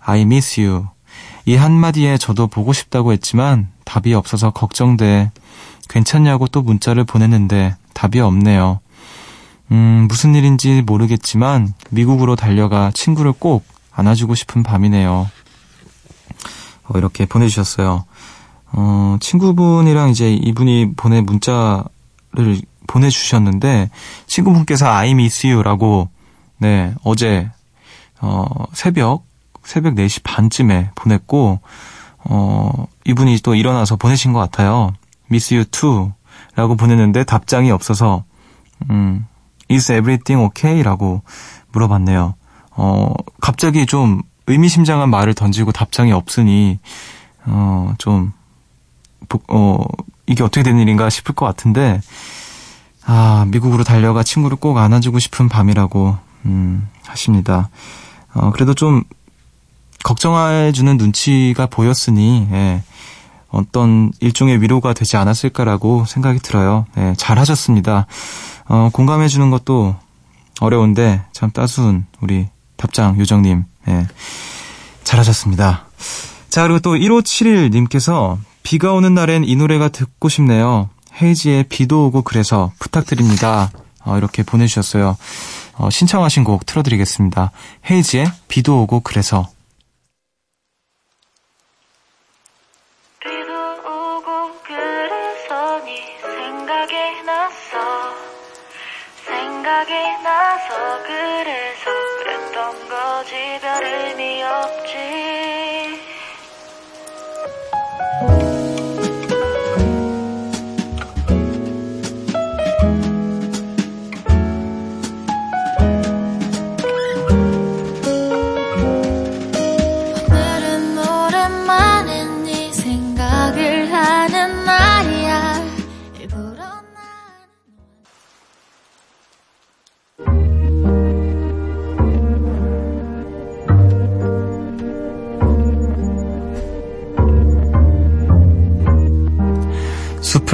I 0.00 0.20
miss 0.20 0.60
you 0.60 0.84
이 1.46 1.56
한마디에 1.56 2.18
저도 2.18 2.48
보고 2.48 2.74
싶다고 2.74 3.14
했지만 3.14 3.68
답이 3.86 4.12
없어서 4.12 4.50
걱정돼 4.50 5.30
괜찮냐고 5.88 6.48
또 6.48 6.60
문자를 6.60 7.04
보냈는데 7.04 7.76
답이 7.94 8.20
없네요. 8.20 8.80
음, 9.72 10.06
무슨 10.06 10.34
일인지 10.34 10.82
모르겠지만 10.84 11.72
미국으로 11.88 12.36
달려가 12.36 12.90
친구를 12.92 13.32
꼭 13.32 13.64
안아주고 13.90 14.34
싶은 14.34 14.62
밤이네요. 14.62 15.30
어, 16.88 16.98
이렇게 16.98 17.26
보내주셨어요. 17.26 18.04
어, 18.72 19.16
친구분이랑 19.20 20.10
이제 20.10 20.32
이분이 20.32 20.94
보내 20.96 21.20
문자를 21.20 22.60
보내주셨는데, 22.86 23.90
친구분께서 24.26 24.88
I 24.88 25.10
miss 25.10 25.46
you라고, 25.46 26.08
네, 26.58 26.94
어제 27.04 27.50
어, 28.20 28.46
새벽, 28.72 29.24
새벽 29.62 29.94
4시 29.94 30.22
반쯤에 30.22 30.90
보냈고, 30.94 31.60
어, 32.18 32.86
이분이 33.04 33.38
또 33.42 33.54
일어나서 33.54 33.96
보내신 33.96 34.32
것 34.32 34.38
같아요. 34.40 34.92
Miss 35.30 35.54
you 35.54 35.64
too. 35.66 36.12
라고 36.54 36.76
보냈는데 36.76 37.24
답장이 37.24 37.70
없어서, 37.70 38.24
음, 38.90 39.26
is 39.70 39.92
everything 39.92 40.44
okay? 40.46 40.82
라고 40.82 41.22
물어봤네요. 41.72 42.34
어, 42.72 43.14
갑자기 43.40 43.86
좀 43.86 44.22
의미심장한 44.46 45.10
말을 45.10 45.34
던지고 45.34 45.72
답장이 45.72 46.12
없으니, 46.12 46.78
어, 47.44 47.94
좀, 47.98 48.32
어, 49.48 49.84
이게 50.26 50.42
어떻게 50.42 50.62
된 50.62 50.78
일인가 50.78 51.10
싶을 51.10 51.34
것 51.34 51.46
같은데, 51.46 52.00
아, 53.04 53.46
미국으로 53.48 53.84
달려가 53.84 54.22
친구를 54.22 54.56
꼭 54.56 54.78
안아주고 54.78 55.18
싶은 55.18 55.48
밤이라고, 55.48 56.16
음, 56.46 56.88
하십니다. 57.06 57.70
어, 58.34 58.50
그래도 58.50 58.74
좀, 58.74 59.02
걱정해주는 60.04 60.96
눈치가 60.96 61.66
보였으니, 61.66 62.46
예, 62.52 62.82
어떤 63.48 64.12
일종의 64.20 64.60
위로가 64.60 64.92
되지 64.92 65.16
않았을까라고 65.16 66.04
생각이 66.04 66.38
들어요. 66.40 66.86
예, 66.98 67.14
잘 67.16 67.38
하셨습니다. 67.38 68.06
어, 68.68 68.90
공감해주는 68.92 69.50
것도 69.50 69.96
어려운데, 70.60 71.24
참 71.32 71.50
따스운 71.50 72.06
우리 72.20 72.48
답장 72.76 73.18
요정님, 73.18 73.64
예, 73.88 74.06
잘하셨습니다. 75.04 75.86
자, 76.48 76.62
그리고 76.62 76.78
또 76.80 76.94
1571님께서 76.94 78.38
비가 78.62 78.92
오는 78.92 79.14
날엔 79.14 79.44
이 79.44 79.56
노래가 79.56 79.88
듣고 79.88 80.28
싶네요. 80.28 80.88
헤이지의 81.20 81.64
비도 81.68 82.06
오고 82.06 82.22
그래서 82.22 82.72
부탁드립니다. 82.78 83.70
어, 84.04 84.16
이렇게 84.16 84.42
보내주셨어요. 84.42 85.16
어, 85.74 85.90
신청하신 85.90 86.44
곡 86.44 86.66
틀어드리겠습니다. 86.66 87.50
헤이지의 87.90 88.30
비도 88.48 88.82
오고 88.82 89.00
그래서. 89.00 89.48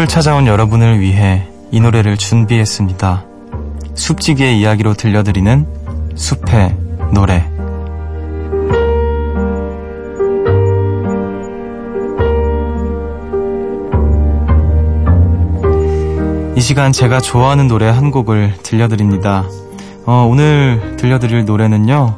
숲을 0.03 0.09
찾아온 0.09 0.47
여러분을 0.49 1.01
위해 1.01 1.47
이 1.71 1.79
노래를 1.79 2.17
준비했습니다. 2.17 3.25
숲지기의 3.95 4.59
이야기로 4.59 4.95
들려드리는 4.95 5.67
숲의 6.17 6.77
노래. 7.13 7.49
이 16.57 16.61
시간 16.61 16.91
제가 16.93 17.21
좋아하는 17.21 17.69
노래 17.69 17.87
한 17.89 18.11
곡을 18.11 18.55
들려드립니다. 18.63 19.45
어, 20.05 20.27
오늘 20.29 20.97
들려드릴 20.97 21.45
노래는요, 21.45 22.17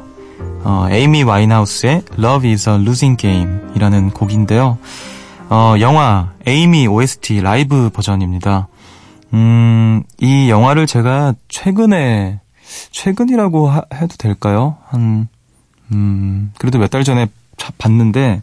어, 0.63 0.87
에이미 0.89 1.23
와인하우스의 1.23 2.01
Love 2.17 2.49
is 2.49 2.67
a 2.67 2.75
Losing 2.75 3.17
Game 3.17 3.59
이라는 3.75 4.09
곡인데요. 4.09 4.77
어, 5.49 5.75
영화 5.79 6.33
에이미 6.45 6.87
OST 6.87 7.41
라이브 7.41 7.89
버전입니다. 7.93 8.67
음, 9.33 10.03
이 10.19 10.49
영화를 10.49 10.87
제가 10.87 11.33
최근에, 11.49 12.39
최근이라고 12.91 13.69
하- 13.69 13.83
해도 13.93 14.15
될까요? 14.17 14.77
한, 14.87 15.27
음, 15.91 16.51
그래도 16.57 16.79
몇 16.79 16.87
달 16.89 17.03
전에 17.03 17.27
차- 17.57 17.71
봤는데, 17.77 18.41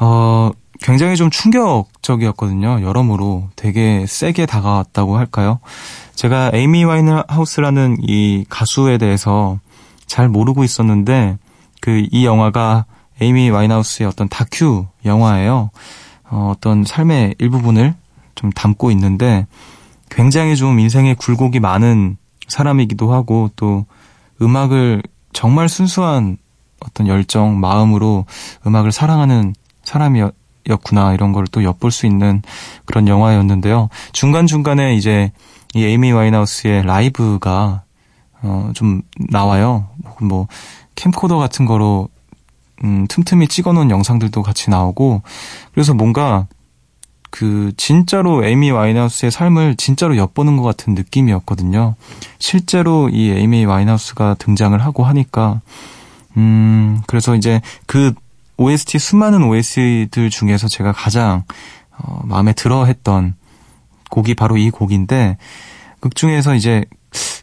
어, 0.00 0.50
굉장히 0.80 1.16
좀 1.16 1.30
충격적이었거든요. 1.30 2.82
여러모로 2.82 3.48
되게 3.56 4.04
세게 4.06 4.46
다가왔다고 4.46 5.16
할까요? 5.16 5.60
제가 6.14 6.50
에이미 6.54 6.84
와인하우스라는 6.84 7.98
이 8.00 8.44
가수에 8.48 8.98
대해서 8.98 9.58
잘 10.06 10.28
모르고 10.28 10.64
있었는데, 10.64 11.36
그, 11.80 12.04
이 12.10 12.24
영화가 12.26 12.84
에이미 13.20 13.50
와인하우스의 13.50 14.08
어떤 14.08 14.28
다큐 14.28 14.86
영화예요. 15.04 15.70
어, 16.32 16.52
어떤 16.56 16.82
삶의 16.84 17.36
일부분을 17.38 17.94
좀 18.34 18.50
담고 18.50 18.90
있는데 18.90 19.46
굉장히 20.10 20.56
좀 20.56 20.80
인생에 20.80 21.14
굴곡이 21.14 21.60
많은 21.60 22.16
사람이기도 22.48 23.12
하고 23.12 23.50
또 23.54 23.84
음악을 24.40 25.02
정말 25.32 25.68
순수한 25.68 26.38
어떤 26.80 27.06
열정, 27.06 27.60
마음으로 27.60 28.24
음악을 28.66 28.92
사랑하는 28.92 29.54
사람이었구나 29.84 31.12
이런 31.14 31.32
걸 31.32 31.44
또 31.52 31.62
엿볼 31.62 31.90
수 31.90 32.06
있는 32.06 32.42
그런 32.86 33.06
영화였는데요. 33.08 33.90
중간중간에 34.12 34.96
이제 34.96 35.32
이 35.74 35.84
에이미 35.84 36.12
와인하우스의 36.12 36.84
라이브가 36.84 37.82
어, 38.42 38.70
좀 38.74 39.02
나와요. 39.30 39.86
혹은 40.06 40.26
뭐 40.28 40.48
캠코더 40.94 41.36
같은 41.38 41.66
거로 41.66 42.08
음, 42.84 43.06
틈틈이 43.08 43.48
찍어놓은 43.48 43.90
영상들도 43.90 44.42
같이 44.42 44.70
나오고 44.70 45.22
그래서 45.72 45.94
뭔가 45.94 46.46
그 47.30 47.72
진짜로 47.78 48.44
에이미 48.44 48.70
와인하우스의 48.70 49.32
삶을 49.32 49.76
진짜로 49.76 50.18
엿보는 50.18 50.58
것 50.58 50.62
같은 50.62 50.94
느낌이었거든요. 50.94 51.94
실제로 52.38 53.08
이 53.08 53.30
에이미 53.30 53.64
와인하우스가 53.64 54.34
등장을 54.38 54.78
하고 54.84 55.04
하니까 55.04 55.62
음 56.36 57.00
그래서 57.06 57.34
이제 57.34 57.62
그 57.86 58.12
OST 58.58 58.98
수많은 58.98 59.44
OST들 59.44 60.28
중에서 60.28 60.68
제가 60.68 60.92
가장 60.92 61.44
어, 61.96 62.20
마음에 62.24 62.52
들어 62.52 62.84
했던 62.84 63.34
곡이 64.10 64.34
바로 64.34 64.58
이 64.58 64.70
곡인데 64.70 65.38
극 66.00 66.14
중에서 66.14 66.54
이제 66.54 66.84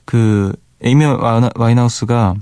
그 0.05 0.53
에이미 0.83 1.05
와인하우스가 1.55 2.35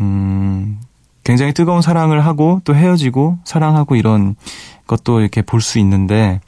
음 0.00 0.80
굉장히 1.28 1.52
뜨거운 1.52 1.82
사랑을 1.82 2.24
하고 2.24 2.62
또 2.64 2.74
헤어지고 2.74 3.36
사랑하고 3.44 3.96
이런 3.96 4.34
것도 4.86 5.20
이렇게 5.20 5.42
볼 5.42 5.60
수 5.60 5.78
있는데 5.78 6.40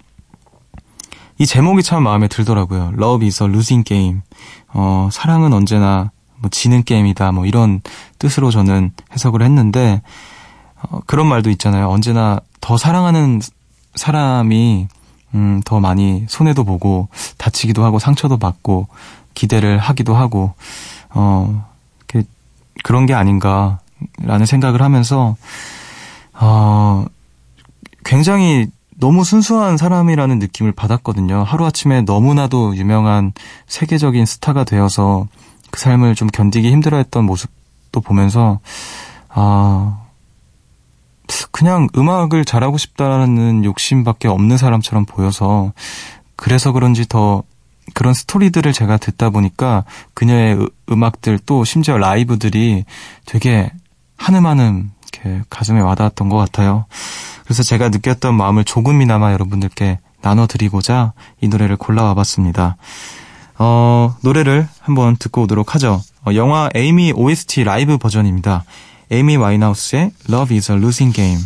이 1.37 1.45
제목이 1.45 1.83
참 1.83 2.03
마음에 2.03 2.29
들더라고요. 2.29 2.95
Love 2.97 3.27
is 3.27 3.43
a 3.43 3.49
losing 3.51 3.87
game. 3.87 4.23
어, 4.73 5.11
사랑은 5.13 5.53
언제나 5.53 6.13
뭐 6.39 6.49
지는 6.49 6.83
게임이다. 6.83 7.31
뭐 7.33 7.45
이런 7.45 7.83
뜻으로 8.19 8.51
저는 8.51 8.93
해석을 9.13 9.43
했는데 9.43 10.01
어, 10.81 11.01
그런 11.05 11.27
말도 11.27 11.51
있잖아요. 11.51 11.91
언제나 11.91 12.41
더 12.63 12.79
사랑하는 12.79 13.43
사람이 13.97 14.89
음, 15.35 15.61
더 15.67 15.79
많이 15.81 16.25
손해도 16.27 16.65
보고 16.65 17.09
다치기도 17.37 17.85
하고 17.85 17.99
상처도 17.99 18.39
받고 18.39 18.89
기대를 19.35 19.77
하기도 19.77 20.15
하고 20.15 20.55
어, 21.11 21.69
그런 22.83 23.05
게 23.05 23.13
아닌가 23.13 23.79
라는 24.23 24.47
생각을 24.47 24.83
하면서 24.83 25.37
어, 26.35 27.05
굉장히 28.05 28.69
너무 28.99 29.25
순수한 29.25 29.77
사람이라는 29.77 30.39
느낌을 30.39 30.73
받았거든요. 30.73 31.43
하루아침에 31.43 32.03
너무나도 32.03 32.77
유명한 32.77 33.33
세계적인 33.67 34.27
스타가 34.27 34.65
되어서 34.65 35.27
그 35.71 35.81
삶을 35.81 36.15
좀 36.15 36.29
견디기 36.29 36.71
힘들어 36.71 36.99
했던 36.99 37.25
모습도 37.25 38.01
보면서 38.03 38.61
아 39.29 40.01
그냥 41.51 41.89
음악을 41.97 42.45
잘하고 42.45 42.77
싶다라는 42.77 43.65
욕심밖에 43.65 44.29
없는 44.29 44.57
사람처럼 44.57 45.07
보여서 45.07 45.73
그래서 46.37 46.73
그런지 46.73 47.07
더 47.09 47.43
그런 47.95 48.15
스토리들을 48.15 48.73
제가 48.73 48.97
듣다 48.99 49.31
보니까 49.31 49.85
그녀의 50.15 50.57
으- 50.57 50.69
음악들 50.91 51.39
또 51.47 51.65
심지어 51.65 51.99
라이브들이 51.99 52.85
되게 53.25 53.71
한음 54.21 54.45
한음 54.45 54.91
이렇게 55.03 55.43
가슴에 55.49 55.81
와닿았던 55.81 56.29
것 56.29 56.37
같아요. 56.37 56.85
그래서 57.45 57.63
제가 57.63 57.89
느꼈던 57.89 58.35
마음을 58.35 58.65
조금이나마 58.65 59.33
여러분들께 59.33 59.99
나눠드리고자 60.21 61.15
이 61.41 61.49
노래를 61.49 61.77
골라와 61.77 62.15
봤습니다. 62.15 62.77
어, 63.59 64.15
노래를 64.23 64.69
한번 64.81 65.17
듣고 65.17 65.43
오도록 65.43 65.75
하죠. 65.75 66.03
어, 66.27 66.35
영화 66.35 66.69
에이미 66.75 67.13
OST 67.13 67.65
라이브 67.65 67.97
버전입니다. 67.97 68.65
에이미 69.11 69.37
와인하우스의 69.37 70.13
Love 70.29 70.57
is 70.57 70.71
a 70.71 70.77
Losing 70.79 71.15
Game. 71.15 71.41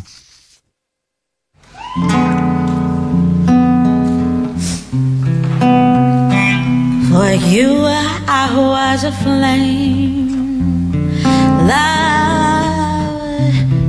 Love 11.66 12.23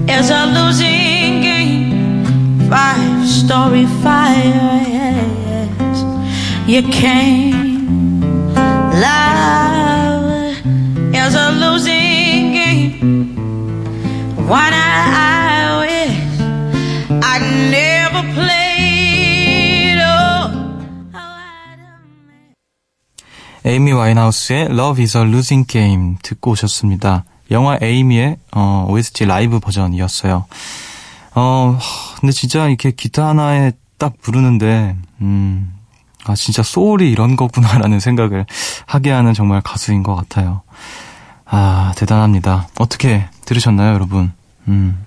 is 0.08 0.30
a 0.30 0.46
losing 0.48 1.42
game. 1.42 2.70
Five 2.70 3.28
story 3.28 3.86
fire, 4.02 4.82
yes. 4.88 6.06
You 6.68 6.82
came. 6.92 8.22
Love 9.06 10.56
is 11.14 11.36
a 11.36 11.52
losing 11.52 12.54
game. 12.54 13.36
One 14.48 14.74
I 14.74 15.80
wish 15.82 16.40
I 17.24 17.40
never 17.72 18.22
played. 18.34 20.00
Oh, 20.00 20.52
에이미 23.66 23.92
와인하우스의 23.92 24.66
Love 24.72 25.02
is 25.04 25.18
a 25.18 25.24
Losing 25.24 25.68
Game 25.68 26.16
듣고 26.22 26.52
오셨습니다. 26.52 27.26
영화 27.52 27.78
에이미의 27.82 28.38
어, 28.52 28.88
OST 28.90 29.26
라이브 29.26 29.60
버전이었어요. 29.60 30.46
어, 31.36 31.78
하, 31.80 32.20
근데 32.20 32.32
진짜 32.32 32.68
이렇게 32.68 32.92
기타 32.92 33.28
하나에 33.28 33.74
딱 33.98 34.20
부르는데, 34.22 34.96
음, 35.22 35.74
아, 36.26 36.36
진짜 36.36 36.64
소울이 36.64 37.12
이런 37.12 37.36
거구나라는 37.36 38.00
생각을 38.00 38.46
하게 38.86 39.12
하는 39.12 39.34
정말 39.34 39.62
가수인 39.62 40.02
것 40.02 40.16
같아요. 40.16 40.62
아, 41.46 41.94
대단합니다. 41.98 42.68
어떻게 42.80 43.28
들으셨나요, 43.46 43.94
여러분? 43.94 44.34
음, 44.68 45.06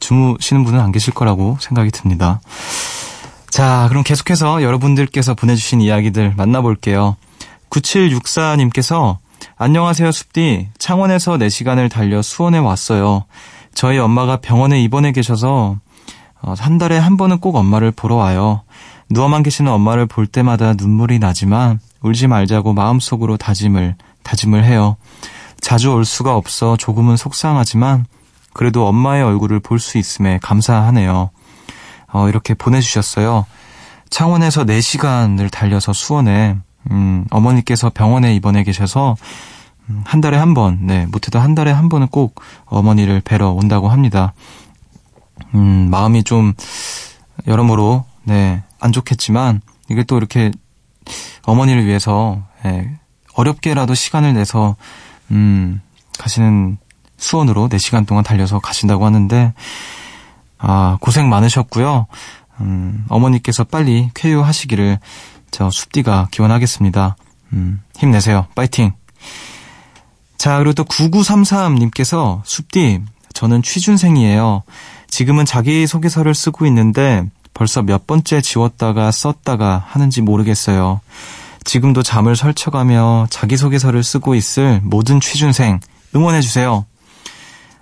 주무시는 0.00 0.64
분은 0.64 0.80
안 0.80 0.92
계실 0.92 1.14
거라고 1.14 1.56
생각이 1.60 1.90
듭니다. 1.90 2.40
자, 3.48 3.86
그럼 3.88 4.02
계속해서 4.02 4.62
여러분들께서 4.62 5.34
보내주신 5.34 5.80
이야기들 5.80 6.34
만나볼게요. 6.36 7.16
9764님께서 7.70 9.18
안녕하세요, 9.56 10.10
숲디. 10.12 10.68
창원에서 10.78 11.32
4시간을 11.38 11.90
달려 11.90 12.22
수원에 12.22 12.58
왔어요. 12.58 13.24
저희 13.74 13.98
엄마가 13.98 14.38
병원에 14.38 14.82
입원해 14.82 15.12
계셔서 15.12 15.76
어, 16.42 16.54
한 16.58 16.78
달에 16.78 16.98
한 16.98 17.16
번은 17.16 17.38
꼭 17.40 17.56
엄마를 17.56 17.90
보러 17.90 18.16
와요. 18.16 18.62
누워만 19.10 19.42
계시는 19.42 19.70
엄마를 19.70 20.06
볼 20.06 20.26
때마다 20.26 20.74
눈물이 20.74 21.18
나지만 21.18 21.80
울지 22.02 22.28
말자고 22.28 22.72
마음속으로 22.72 23.36
다짐을 23.36 23.96
다짐을 24.22 24.64
해요. 24.64 24.96
자주 25.60 25.92
올 25.92 26.04
수가 26.04 26.36
없어 26.36 26.76
조금은 26.76 27.16
속상하지만 27.16 28.06
그래도 28.52 28.86
엄마의 28.86 29.22
얼굴을 29.22 29.60
볼 29.60 29.78
수 29.78 29.98
있음에 29.98 30.38
감사하네요. 30.42 31.30
어, 32.12 32.28
이렇게 32.28 32.54
보내주셨어요. 32.54 33.46
창원에서 34.08 34.64
4시간을 34.64 35.50
달려서 35.50 35.92
수원에 35.92 36.56
음, 36.90 37.24
어머니께서 37.30 37.90
병원에 37.90 38.34
입원해 38.34 38.64
계셔서 38.64 39.16
음, 39.88 40.02
한 40.04 40.20
달에 40.20 40.36
한 40.36 40.54
번, 40.54 40.86
네, 40.86 41.06
못해도 41.06 41.38
한 41.38 41.54
달에 41.54 41.70
한 41.70 41.88
번은 41.88 42.08
꼭 42.08 42.40
어머니를 42.66 43.20
뵈러 43.20 43.50
온다고 43.50 43.88
합니다. 43.88 44.32
음, 45.54 45.88
마음이 45.90 46.24
좀 46.24 46.54
여러모로 47.46 48.04
네, 48.24 48.62
안 48.78 48.92
좋겠지만 48.92 49.60
이게 49.88 50.04
또 50.04 50.16
이렇게 50.16 50.50
어머니를 51.44 51.86
위해서 51.86 52.42
예, 52.64 52.98
어렵게라도 53.34 53.94
시간을 53.94 54.34
내서 54.34 54.76
음, 55.30 55.80
가시는 56.18 56.78
수원으로 57.16 57.68
4시간 57.68 58.06
동안 58.06 58.24
달려서 58.24 58.60
가신다고 58.60 59.04
하는데 59.04 59.52
아, 60.58 60.98
고생 61.00 61.28
많으셨고요. 61.28 62.06
음, 62.60 63.04
어머니께서 63.08 63.64
빨리 63.64 64.10
쾌유하시기를 64.14 64.98
저 65.50 65.70
숲디가 65.70 66.28
기원하겠습니다. 66.30 67.16
음, 67.52 67.80
힘내세요. 67.96 68.46
파이팅! 68.54 68.92
자, 70.38 70.58
그리고 70.58 70.72
또 70.72 70.84
9933님께서 70.84 72.40
숲디, 72.44 73.02
저는 73.34 73.62
취준생이에요. 73.62 74.62
지금은 75.08 75.44
자기소개서를 75.44 76.34
쓰고 76.34 76.66
있는데 76.66 77.24
벌써 77.52 77.82
몇 77.82 78.06
번째 78.06 78.40
지웠다가 78.40 79.10
썼다가 79.10 79.84
하는지 79.86 80.22
모르겠어요. 80.22 81.00
지금도 81.64 82.02
잠을 82.02 82.36
설쳐가며 82.36 83.26
자기소개서를 83.28 84.02
쓰고 84.02 84.34
있을 84.34 84.80
모든 84.82 85.20
취준생 85.20 85.80
응원해주세요. 86.14 86.86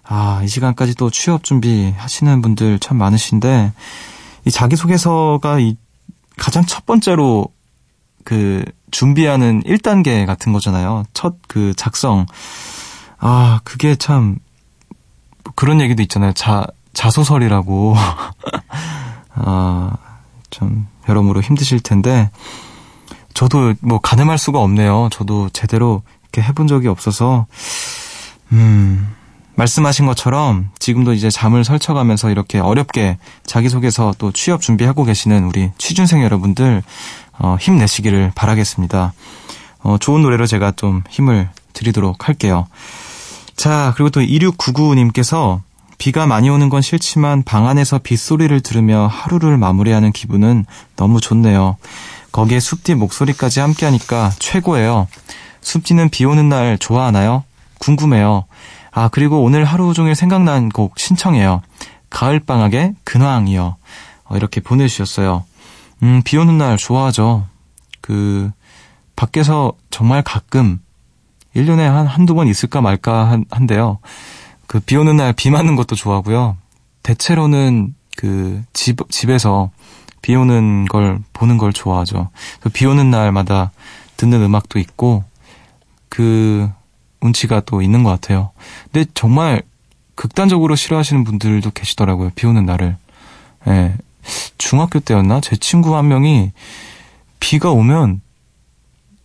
아, 0.02 0.40
이 0.42 0.48
시간까지 0.48 0.94
또 0.94 1.10
취업 1.10 1.44
준비 1.44 1.94
하시는 1.96 2.42
분들 2.42 2.78
참 2.78 2.96
많으신데, 2.96 3.72
이 4.46 4.50
자기소개서가 4.50 5.60
이 5.60 5.76
가장 6.36 6.64
첫 6.64 6.86
번째로 6.86 7.46
그 8.28 8.62
준비하는 8.90 9.62
1단계 9.62 10.26
같은 10.26 10.52
거잖아요. 10.52 11.04
첫 11.14 11.38
그 11.48 11.72
작성. 11.74 12.26
아, 13.18 13.60
그게 13.64 13.96
참 13.96 14.36
그런 15.54 15.80
얘기도 15.80 16.02
있잖아요. 16.02 16.34
자, 16.34 16.66
자소설이라고. 16.92 17.96
아, 19.34 19.96
좀 20.50 20.86
여러모로 21.08 21.40
힘드실 21.40 21.80
텐데 21.80 22.30
저도 23.32 23.72
뭐 23.80 23.98
가늠할 23.98 24.36
수가 24.36 24.58
없네요. 24.58 25.08
저도 25.10 25.48
제대로 25.54 26.02
이렇게 26.24 26.42
해본 26.42 26.66
적이 26.66 26.88
없어서 26.88 27.46
음, 28.52 29.10
말씀하신 29.58 30.06
것처럼 30.06 30.70
지금도 30.78 31.12
이제 31.12 31.30
잠을 31.30 31.64
설쳐가면서 31.64 32.30
이렇게 32.30 32.60
어렵게 32.60 33.18
자기소개서 33.44 34.14
또 34.18 34.30
취업 34.30 34.60
준비하고 34.60 35.04
계시는 35.04 35.44
우리 35.44 35.70
취준생 35.78 36.22
여러분들 36.22 36.82
어, 37.40 37.56
힘내시기를 37.60 38.32
바라겠습니다. 38.36 39.12
어, 39.80 39.96
좋은 39.98 40.22
노래로 40.22 40.46
제가 40.46 40.72
좀 40.76 41.02
힘을 41.10 41.48
드리도록 41.72 42.28
할게요. 42.28 42.68
자, 43.56 43.92
그리고 43.96 44.10
또 44.10 44.20
2699님께서 44.20 45.60
비가 45.98 46.26
많이 46.26 46.48
오는 46.48 46.68
건 46.68 46.80
싫지만 46.80 47.42
방 47.42 47.66
안에서 47.66 47.98
빗소리를 47.98 48.60
들으며 48.60 49.08
하루를 49.08 49.58
마무리하는 49.58 50.12
기분은 50.12 50.66
너무 50.94 51.20
좋네요. 51.20 51.76
거기에 52.30 52.60
숲디 52.60 52.94
목소리까지 52.94 53.58
함께하니까 53.58 54.30
최고예요. 54.38 55.08
숲디는 55.60 56.10
비 56.10 56.24
오는 56.24 56.48
날 56.48 56.78
좋아하나요? 56.78 57.42
궁금해요. 57.78 58.44
아, 58.92 59.08
그리고 59.08 59.42
오늘 59.42 59.64
하루 59.64 59.92
종일 59.94 60.14
생각난 60.14 60.68
곡 60.68 60.98
신청해요. 60.98 61.62
가을방학의 62.10 62.94
근황이요. 63.04 63.76
어, 64.24 64.36
이렇게 64.36 64.60
보내주셨어요. 64.60 65.44
음, 66.02 66.22
비 66.24 66.36
오는 66.36 66.58
날 66.58 66.76
좋아하죠. 66.76 67.46
그, 68.00 68.50
밖에서 69.16 69.72
정말 69.90 70.22
가끔, 70.22 70.80
1년에 71.56 71.80
한, 71.80 72.06
한두 72.06 72.34
번 72.34 72.46
있을까 72.48 72.80
말까 72.80 73.28
한, 73.30 73.44
한데요. 73.50 73.98
그, 74.66 74.80
비 74.80 74.96
오는 74.96 75.16
날 75.16 75.32
비 75.32 75.50
맞는 75.50 75.76
것도 75.76 75.96
좋아하고요. 75.96 76.56
대체로는 77.02 77.94
그, 78.16 78.62
집, 78.72 78.98
집에서 79.10 79.70
비 80.22 80.34
오는 80.34 80.84
걸 80.86 81.20
보는 81.32 81.58
걸 81.58 81.72
좋아하죠. 81.72 82.30
그비 82.60 82.86
오는 82.86 83.10
날마다 83.10 83.70
듣는 84.16 84.42
음악도 84.42 84.78
있고, 84.78 85.24
그, 86.08 86.70
운치가 87.20 87.60
또 87.60 87.82
있는 87.82 88.02
것 88.02 88.10
같아요. 88.10 88.50
근데 88.92 89.10
정말 89.14 89.62
극단적으로 90.14 90.76
싫어하시는 90.76 91.24
분들도 91.24 91.70
계시더라고요. 91.70 92.30
비 92.34 92.46
오는 92.46 92.64
날을. 92.66 92.96
예. 93.68 93.94
중학교 94.58 95.00
때였나? 95.00 95.40
제 95.40 95.56
친구 95.56 95.96
한 95.96 96.08
명이 96.08 96.52
비가 97.40 97.70
오면 97.70 98.20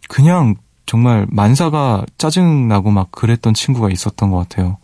그냥 0.07 0.55
정말 0.85 1.25
만사가 1.29 2.05
짜증나고 2.17 2.91
막 2.91 3.11
그랬던 3.11 3.53
친구가 3.53 3.89
있었던 3.89 4.29
것 4.29 4.37
같아요. 4.37 4.77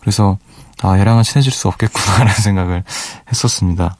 그래서 0.00 0.38
아, 0.82 0.98
얘랑은 0.98 1.24
친해질 1.24 1.50
수 1.50 1.68
없겠구나라는 1.68 2.34
생각을 2.40 2.84
했었습니다. 3.28 3.96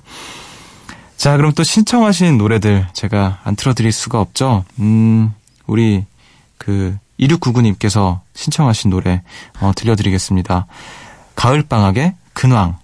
자, 1.17 1.37
그럼 1.37 1.53
또 1.53 1.65
신청하신 1.65 2.39
노래들 2.39 2.87
제가 2.93 3.41
안 3.43 3.57
틀어드릴 3.57 3.91
수가 3.91 4.21
없죠. 4.21 4.65
음, 4.79 5.35
우리 5.67 6.05
그 6.57 6.97
2699님께서 7.21 8.21
신청하신 8.35 8.91
노래 8.91 9.23
어, 9.61 9.73
들려드리겠습니다. 9.75 10.67
가을방학의 11.35 12.15
근황. 12.33 12.79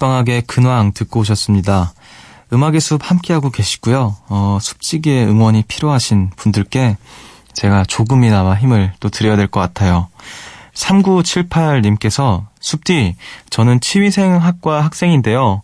가을방학의 0.00 0.42
근황 0.42 0.92
듣고 0.92 1.20
오셨습니다. 1.20 1.92
음악의 2.52 2.80
숲 2.80 3.08
함께하고 3.08 3.50
계시고요. 3.50 4.16
어, 4.28 4.58
숲지기의 4.60 5.26
응원이 5.26 5.64
필요하신 5.68 6.30
분들께 6.34 6.96
제가 7.52 7.84
조금이나마 7.84 8.54
힘을 8.56 8.92
또 8.98 9.08
드려야 9.10 9.36
될 9.36 9.46
것 9.46 9.60
같아요. 9.60 10.08
3978님께서 10.74 12.46
숲디, 12.60 13.14
저는 13.50 13.80
치위생학과 13.80 14.82
학생인데요. 14.84 15.62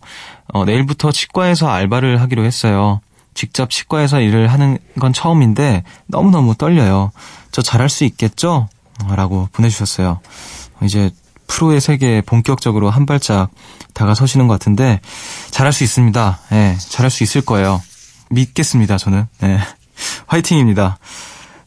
어, 0.53 0.65
내일부터 0.65 1.11
치과에서 1.11 1.67
알바를 1.69 2.21
하기로 2.21 2.45
했어요. 2.45 3.01
직접 3.33 3.69
치과에서 3.69 4.21
일을 4.21 4.47
하는 4.47 4.77
건 4.99 5.13
처음인데 5.13 5.83
너무너무 6.05 6.55
떨려요. 6.55 7.11
저 7.51 7.61
잘할 7.61 7.89
수 7.89 8.03
있겠죠? 8.05 8.69
라고 9.09 9.47
보내주셨어요. 9.51 10.19
이제 10.83 11.11
프로의 11.47 11.81
세계에 11.81 12.21
본격적으로 12.21 12.89
한 12.89 13.05
발짝 13.05 13.49
다가서시는 13.93 14.47
것 14.47 14.53
같은데 14.53 14.99
잘할 15.49 15.73
수 15.73 15.83
있습니다. 15.83 16.39
예, 16.51 16.55
네, 16.55 16.77
잘할 16.77 17.09
수 17.09 17.23
있을 17.23 17.41
거예요. 17.41 17.81
믿겠습니다, 18.29 18.97
저는. 18.97 19.27
네. 19.39 19.59
화이팅입니다. 20.27 20.99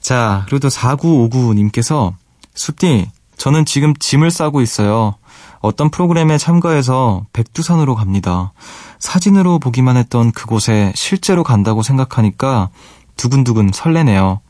자, 0.00 0.46
또 0.48 0.58
4959님께서 0.58 2.14
숲디, 2.54 3.10
저는 3.36 3.64
지금 3.64 3.94
짐을 3.98 4.30
싸고 4.30 4.60
있어요. 4.60 5.16
어떤 5.60 5.90
프로그램에 5.90 6.38
참가해서 6.38 7.26
백두산으로 7.32 7.94
갑니다. 7.94 8.52
사진으로 8.98 9.58
보기만 9.58 9.96
했던 9.96 10.32
그곳에 10.32 10.92
실제로 10.94 11.42
간다고 11.42 11.82
생각하니까 11.82 12.70
두근두근 13.16 13.70
설레네요. 13.72 14.40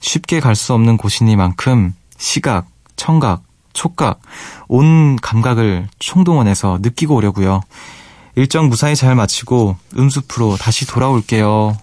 쉽게 0.00 0.40
갈 0.40 0.54
수 0.54 0.74
없는 0.74 0.96
곳이니만큼 0.96 1.94
시각, 2.18 2.66
청각, 2.96 3.42
촉각, 3.72 4.20
온 4.68 5.16
감각을 5.16 5.88
총동원해서 5.98 6.78
느끼고 6.82 7.14
오려고요. 7.14 7.60
일정 8.34 8.68
무사히 8.68 8.96
잘 8.96 9.14
마치고 9.14 9.76
음숲으로 9.96 10.56
다시 10.56 10.86
돌아올게요. 10.86 11.76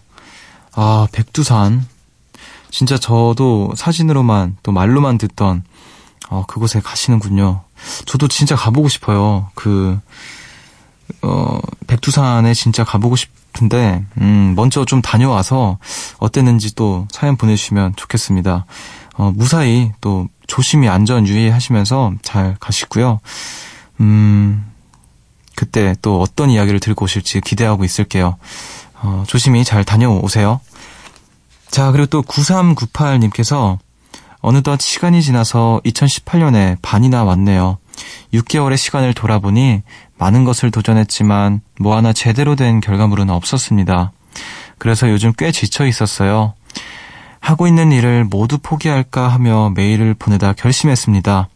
아, 0.74 1.08
백두산. 1.12 1.86
진짜 2.72 2.98
저도 2.98 3.74
사진으로만 3.76 4.58
또 4.64 4.72
말로만 4.72 5.18
듣던 5.18 5.64
어, 6.30 6.46
그곳에 6.48 6.80
가시는군요. 6.80 7.62
저도 8.06 8.28
진짜 8.28 8.56
가보고 8.56 8.88
싶어요. 8.88 9.50
그, 9.56 10.00
어, 11.22 11.60
백두산에 11.88 12.54
진짜 12.54 12.84
가보고 12.84 13.16
싶은데, 13.16 14.06
음, 14.20 14.54
먼저 14.56 14.86
좀 14.86 15.02
다녀와서 15.02 15.80
어땠는지 16.20 16.76
또 16.76 17.08
사연 17.12 17.36
보내주시면 17.36 17.96
좋겠습니다. 17.96 18.66
어, 19.16 19.32
무사히 19.36 19.92
또 20.02 20.28
조심히 20.50 20.90
안전 20.90 21.26
유의하시면서 21.26 22.16
잘 22.22 22.58
가시고요. 22.60 23.20
음, 24.02 24.66
그때 25.56 25.96
또 26.02 26.20
어떤 26.20 26.50
이야기를 26.50 26.82
들고 26.82 27.06
오실지 27.06 27.42
기대하고 27.42 27.86
있을게요. 27.86 28.38
어, 29.02 29.24
조심히 29.28 29.64
잘 29.64 29.86
다녀오세요. 29.86 30.60
자, 31.70 31.92
그리고 31.92 32.08
또 32.08 32.22
9398님께서 32.24 33.78
어느덧 34.42 34.82
시간이 34.82 35.22
지나서 35.22 35.82
2018년에 35.86 36.78
반이나 36.82 37.24
왔네요. 37.24 37.78
6개월의 38.34 38.78
시간을 38.78 39.14
돌아보니 39.14 39.84
많은 40.18 40.46
것을 40.46 40.72
도전했지만 40.72 41.62
뭐 41.80 41.96
하나 41.96 42.12
제대로 42.12 42.56
된 42.56 42.80
결과물은 42.82 43.30
없었습니다. 43.30 44.12
그래서 44.78 45.10
요즘 45.10 45.34
꽤 45.38 45.52
지쳐 45.52 45.86
있었어요. 45.86 46.54
하고 47.40 47.68
있는 47.68 47.92
일을 47.92 48.26
모두 48.26 48.58
포기할까 48.58 49.28
하며 49.28 49.72
메일을 49.76 50.14
보내다 50.14 50.54
결심했습니다. 50.54 51.50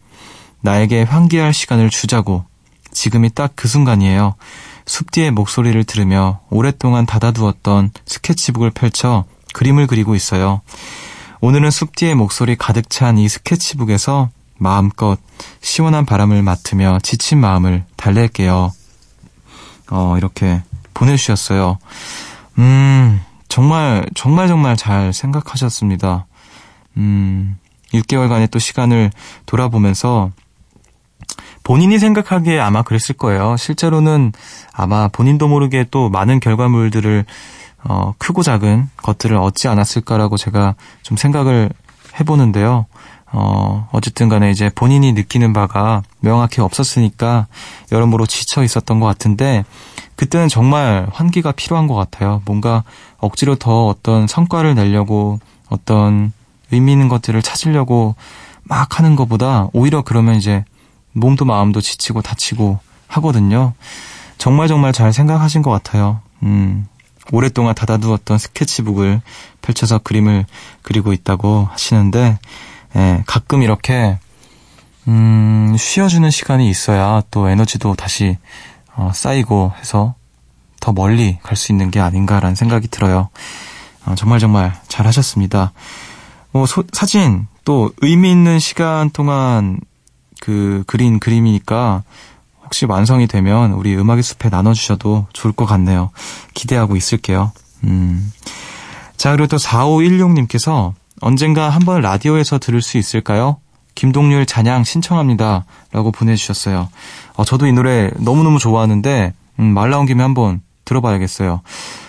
나에게 0.60 1.02
환기할 1.02 1.52
시간을 1.52 1.90
주자고. 1.90 2.44
지금이 2.92 3.30
딱 3.34 3.52
그 3.54 3.68
순간이에요. 3.68 4.34
숲뒤의 4.86 5.30
목소리를 5.30 5.82
들으며 5.84 6.40
오랫동안 6.50 7.06
닫아두었던 7.06 7.90
스케치북을 8.06 8.70
펼쳐 8.70 9.24
그림을 9.52 9.86
그리고 9.86 10.14
있어요. 10.14 10.60
오늘은 11.40 11.70
숲뒤의 11.70 12.14
목소리 12.14 12.56
가득 12.56 12.88
찬 12.90 13.18
이 13.18 13.28
스케치북에서 13.28 14.30
마음껏 14.56 15.18
시원한 15.60 16.06
바람을 16.06 16.42
맡으며 16.42 16.98
지친 17.02 17.38
마음을 17.38 17.84
달랠게요. 17.96 18.72
어, 19.90 20.14
이렇게 20.16 20.62
보내주셨어요. 20.94 21.78
음, 22.58 23.20
정말, 23.54 24.04
정말, 24.16 24.48
정말 24.48 24.76
잘 24.76 25.12
생각하셨습니다. 25.12 26.26
음, 26.96 27.56
6개월간의 27.92 28.50
또 28.50 28.58
시간을 28.58 29.12
돌아보면서 29.46 30.32
본인이 31.62 32.00
생각하기에 32.00 32.58
아마 32.58 32.82
그랬을 32.82 33.16
거예요. 33.16 33.56
실제로는 33.56 34.32
아마 34.72 35.06
본인도 35.06 35.46
모르게 35.46 35.86
또 35.92 36.08
많은 36.10 36.40
결과물들을 36.40 37.26
어, 37.84 38.14
크고 38.18 38.42
작은 38.42 38.90
것들을 38.96 39.36
얻지 39.36 39.68
않았을까라고 39.68 40.36
제가 40.36 40.74
좀 41.04 41.16
생각을 41.16 41.70
해보는데요. 42.18 42.86
어, 43.30 43.88
어쨌든 43.92 44.28
간에 44.28 44.50
이제 44.50 44.68
본인이 44.74 45.12
느끼는 45.12 45.52
바가 45.52 46.02
명확히 46.18 46.60
없었으니까 46.60 47.46
여러모로 47.92 48.26
지쳐 48.26 48.64
있었던 48.64 48.98
것 48.98 49.06
같은데 49.06 49.64
그때는 50.16 50.48
정말 50.48 51.08
환기가 51.12 51.52
필요한 51.52 51.86
것 51.86 51.94
같아요. 51.94 52.42
뭔가 52.44 52.84
억지로 53.18 53.56
더 53.56 53.86
어떤 53.86 54.26
성과를 54.26 54.74
내려고 54.74 55.40
어떤 55.68 56.32
의미 56.70 56.92
있는 56.92 57.08
것들을 57.08 57.40
찾으려고 57.42 58.14
막 58.62 58.98
하는 58.98 59.16
것보다 59.16 59.68
오히려 59.72 60.02
그러면 60.02 60.36
이제 60.36 60.64
몸도 61.12 61.44
마음도 61.44 61.80
지치고 61.80 62.22
다치고 62.22 62.78
하거든요. 63.08 63.74
정말 64.38 64.68
정말 64.68 64.92
잘 64.92 65.12
생각하신 65.12 65.62
것 65.62 65.70
같아요. 65.70 66.20
음, 66.42 66.86
오랫동안 67.32 67.74
닫아두었던 67.74 68.38
스케치북을 68.38 69.22
펼쳐서 69.62 69.98
그림을 69.98 70.44
그리고 70.82 71.12
있다고 71.12 71.68
하시는데, 71.70 72.38
예, 72.96 73.22
가끔 73.26 73.62
이렇게, 73.62 74.18
음, 75.08 75.74
쉬어주는 75.78 76.28
시간이 76.30 76.68
있어야 76.68 77.22
또 77.30 77.48
에너지도 77.48 77.94
다시, 77.94 78.36
어, 78.96 79.10
쌓이고 79.14 79.72
해서 79.78 80.14
더 80.80 80.92
멀리 80.92 81.38
갈 81.42 81.56
수 81.56 81.72
있는 81.72 81.90
게 81.90 82.00
아닌가라는 82.00 82.54
생각이 82.54 82.88
들어요. 82.88 83.28
어, 84.06 84.14
정말 84.16 84.38
정말 84.38 84.72
잘 84.88 85.06
하셨습니다. 85.06 85.72
뭐, 86.52 86.66
소, 86.66 86.84
사진, 86.92 87.46
또 87.64 87.90
의미 88.02 88.30
있는 88.30 88.58
시간 88.58 89.10
동안 89.10 89.80
그 90.40 90.84
그린 90.86 91.18
그림이니까 91.18 92.02
혹시 92.62 92.84
완성이 92.84 93.26
되면 93.26 93.72
우리 93.72 93.96
음악의 93.96 94.22
숲에 94.22 94.50
나눠주셔도 94.50 95.26
좋을 95.32 95.52
것 95.52 95.64
같네요. 95.64 96.10
기대하고 96.52 96.96
있을게요. 96.96 97.52
음. 97.84 98.32
자, 99.16 99.30
그리고 99.32 99.46
또 99.46 99.56
4516님께서 99.56 100.92
언젠가 101.20 101.70
한번 101.70 102.02
라디오에서 102.02 102.58
들을 102.58 102.82
수 102.82 102.98
있을까요? 102.98 103.56
김동률 103.94 104.44
잔양 104.44 104.84
신청합니다. 104.84 105.64
라고 105.92 106.10
보내주셨어요. 106.10 106.88
어, 107.36 107.44
저도 107.44 107.66
이 107.66 107.72
노래 107.72 108.10
너무너무 108.18 108.58
좋아하는데, 108.58 109.34
음, 109.60 109.64
말 109.64 109.90
나온 109.90 110.06
김에 110.06 110.22
한번 110.22 110.62
들어봐야겠어요. 110.84 111.62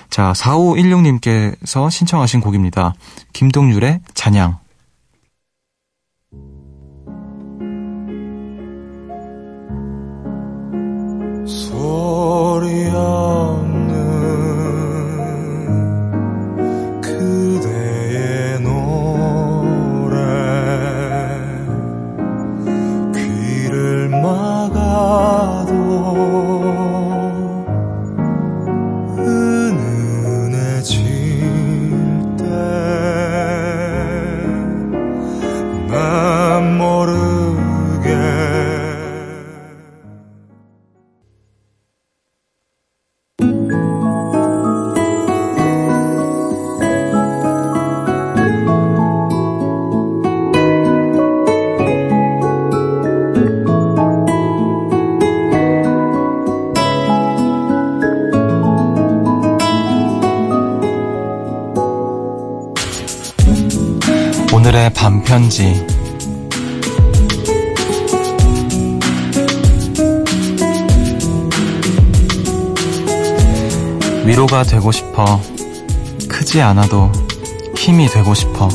자, 0.10 0.34
4516님께서 0.34 1.90
신청하신 1.90 2.42
곡입니다. 2.42 2.94
김동률의 3.34 4.02
잔양. 4.14 4.60
소리 11.46 12.90
없 12.94 13.75
밤편지. 65.56 65.86
위로가 74.26 74.64
되고 74.64 74.92
싶어. 74.92 75.42
크지 76.28 76.62
않아도 76.62 77.12
힘이 77.78 78.08
되고 78.08 78.34
싶어. 78.34 78.68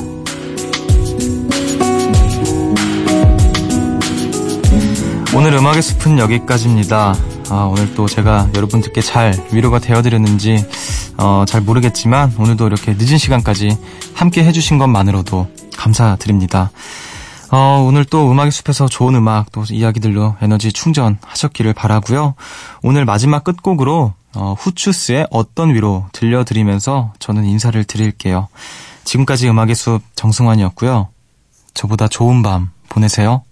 오늘 5.34 5.54
음악의 5.54 5.82
숲은 5.82 6.18
여기까지입니다. 6.18 7.14
아, 7.50 7.54
오늘 7.70 7.94
또 7.94 8.06
제가 8.06 8.48
여러분들께 8.54 9.00
잘 9.00 9.34
위로가 9.52 9.80
되어드렸는지 9.80 10.64
어, 11.18 11.44
잘 11.46 11.60
모르겠지만 11.60 12.32
오늘도 12.38 12.66
이렇게 12.66 12.94
늦은 12.96 13.18
시간까지 13.18 13.76
함께 14.14 14.44
해주신 14.44 14.78
것만으로도 14.78 15.59
감사드립니다. 15.80 16.70
어, 17.50 17.84
오늘 17.84 18.04
또 18.04 18.30
음악의 18.30 18.52
숲에서 18.52 18.86
좋은 18.86 19.14
음악 19.16 19.50
또 19.50 19.64
이야기들로 19.68 20.36
에너지 20.40 20.72
충전하셨기를 20.72 21.72
바라고요. 21.72 22.34
오늘 22.82 23.04
마지막 23.04 23.42
끝곡으로 23.42 24.12
어, 24.34 24.54
후추스의 24.58 25.26
어떤 25.30 25.74
위로 25.74 26.06
들려드리면서 26.12 27.12
저는 27.18 27.44
인사를 27.44 27.82
드릴게요. 27.84 28.48
지금까지 29.04 29.48
음악의 29.48 29.74
숲 29.74 30.02
정승환이었고요. 30.14 31.08
저보다 31.74 32.06
좋은 32.06 32.42
밤 32.42 32.70
보내세요. 32.88 33.42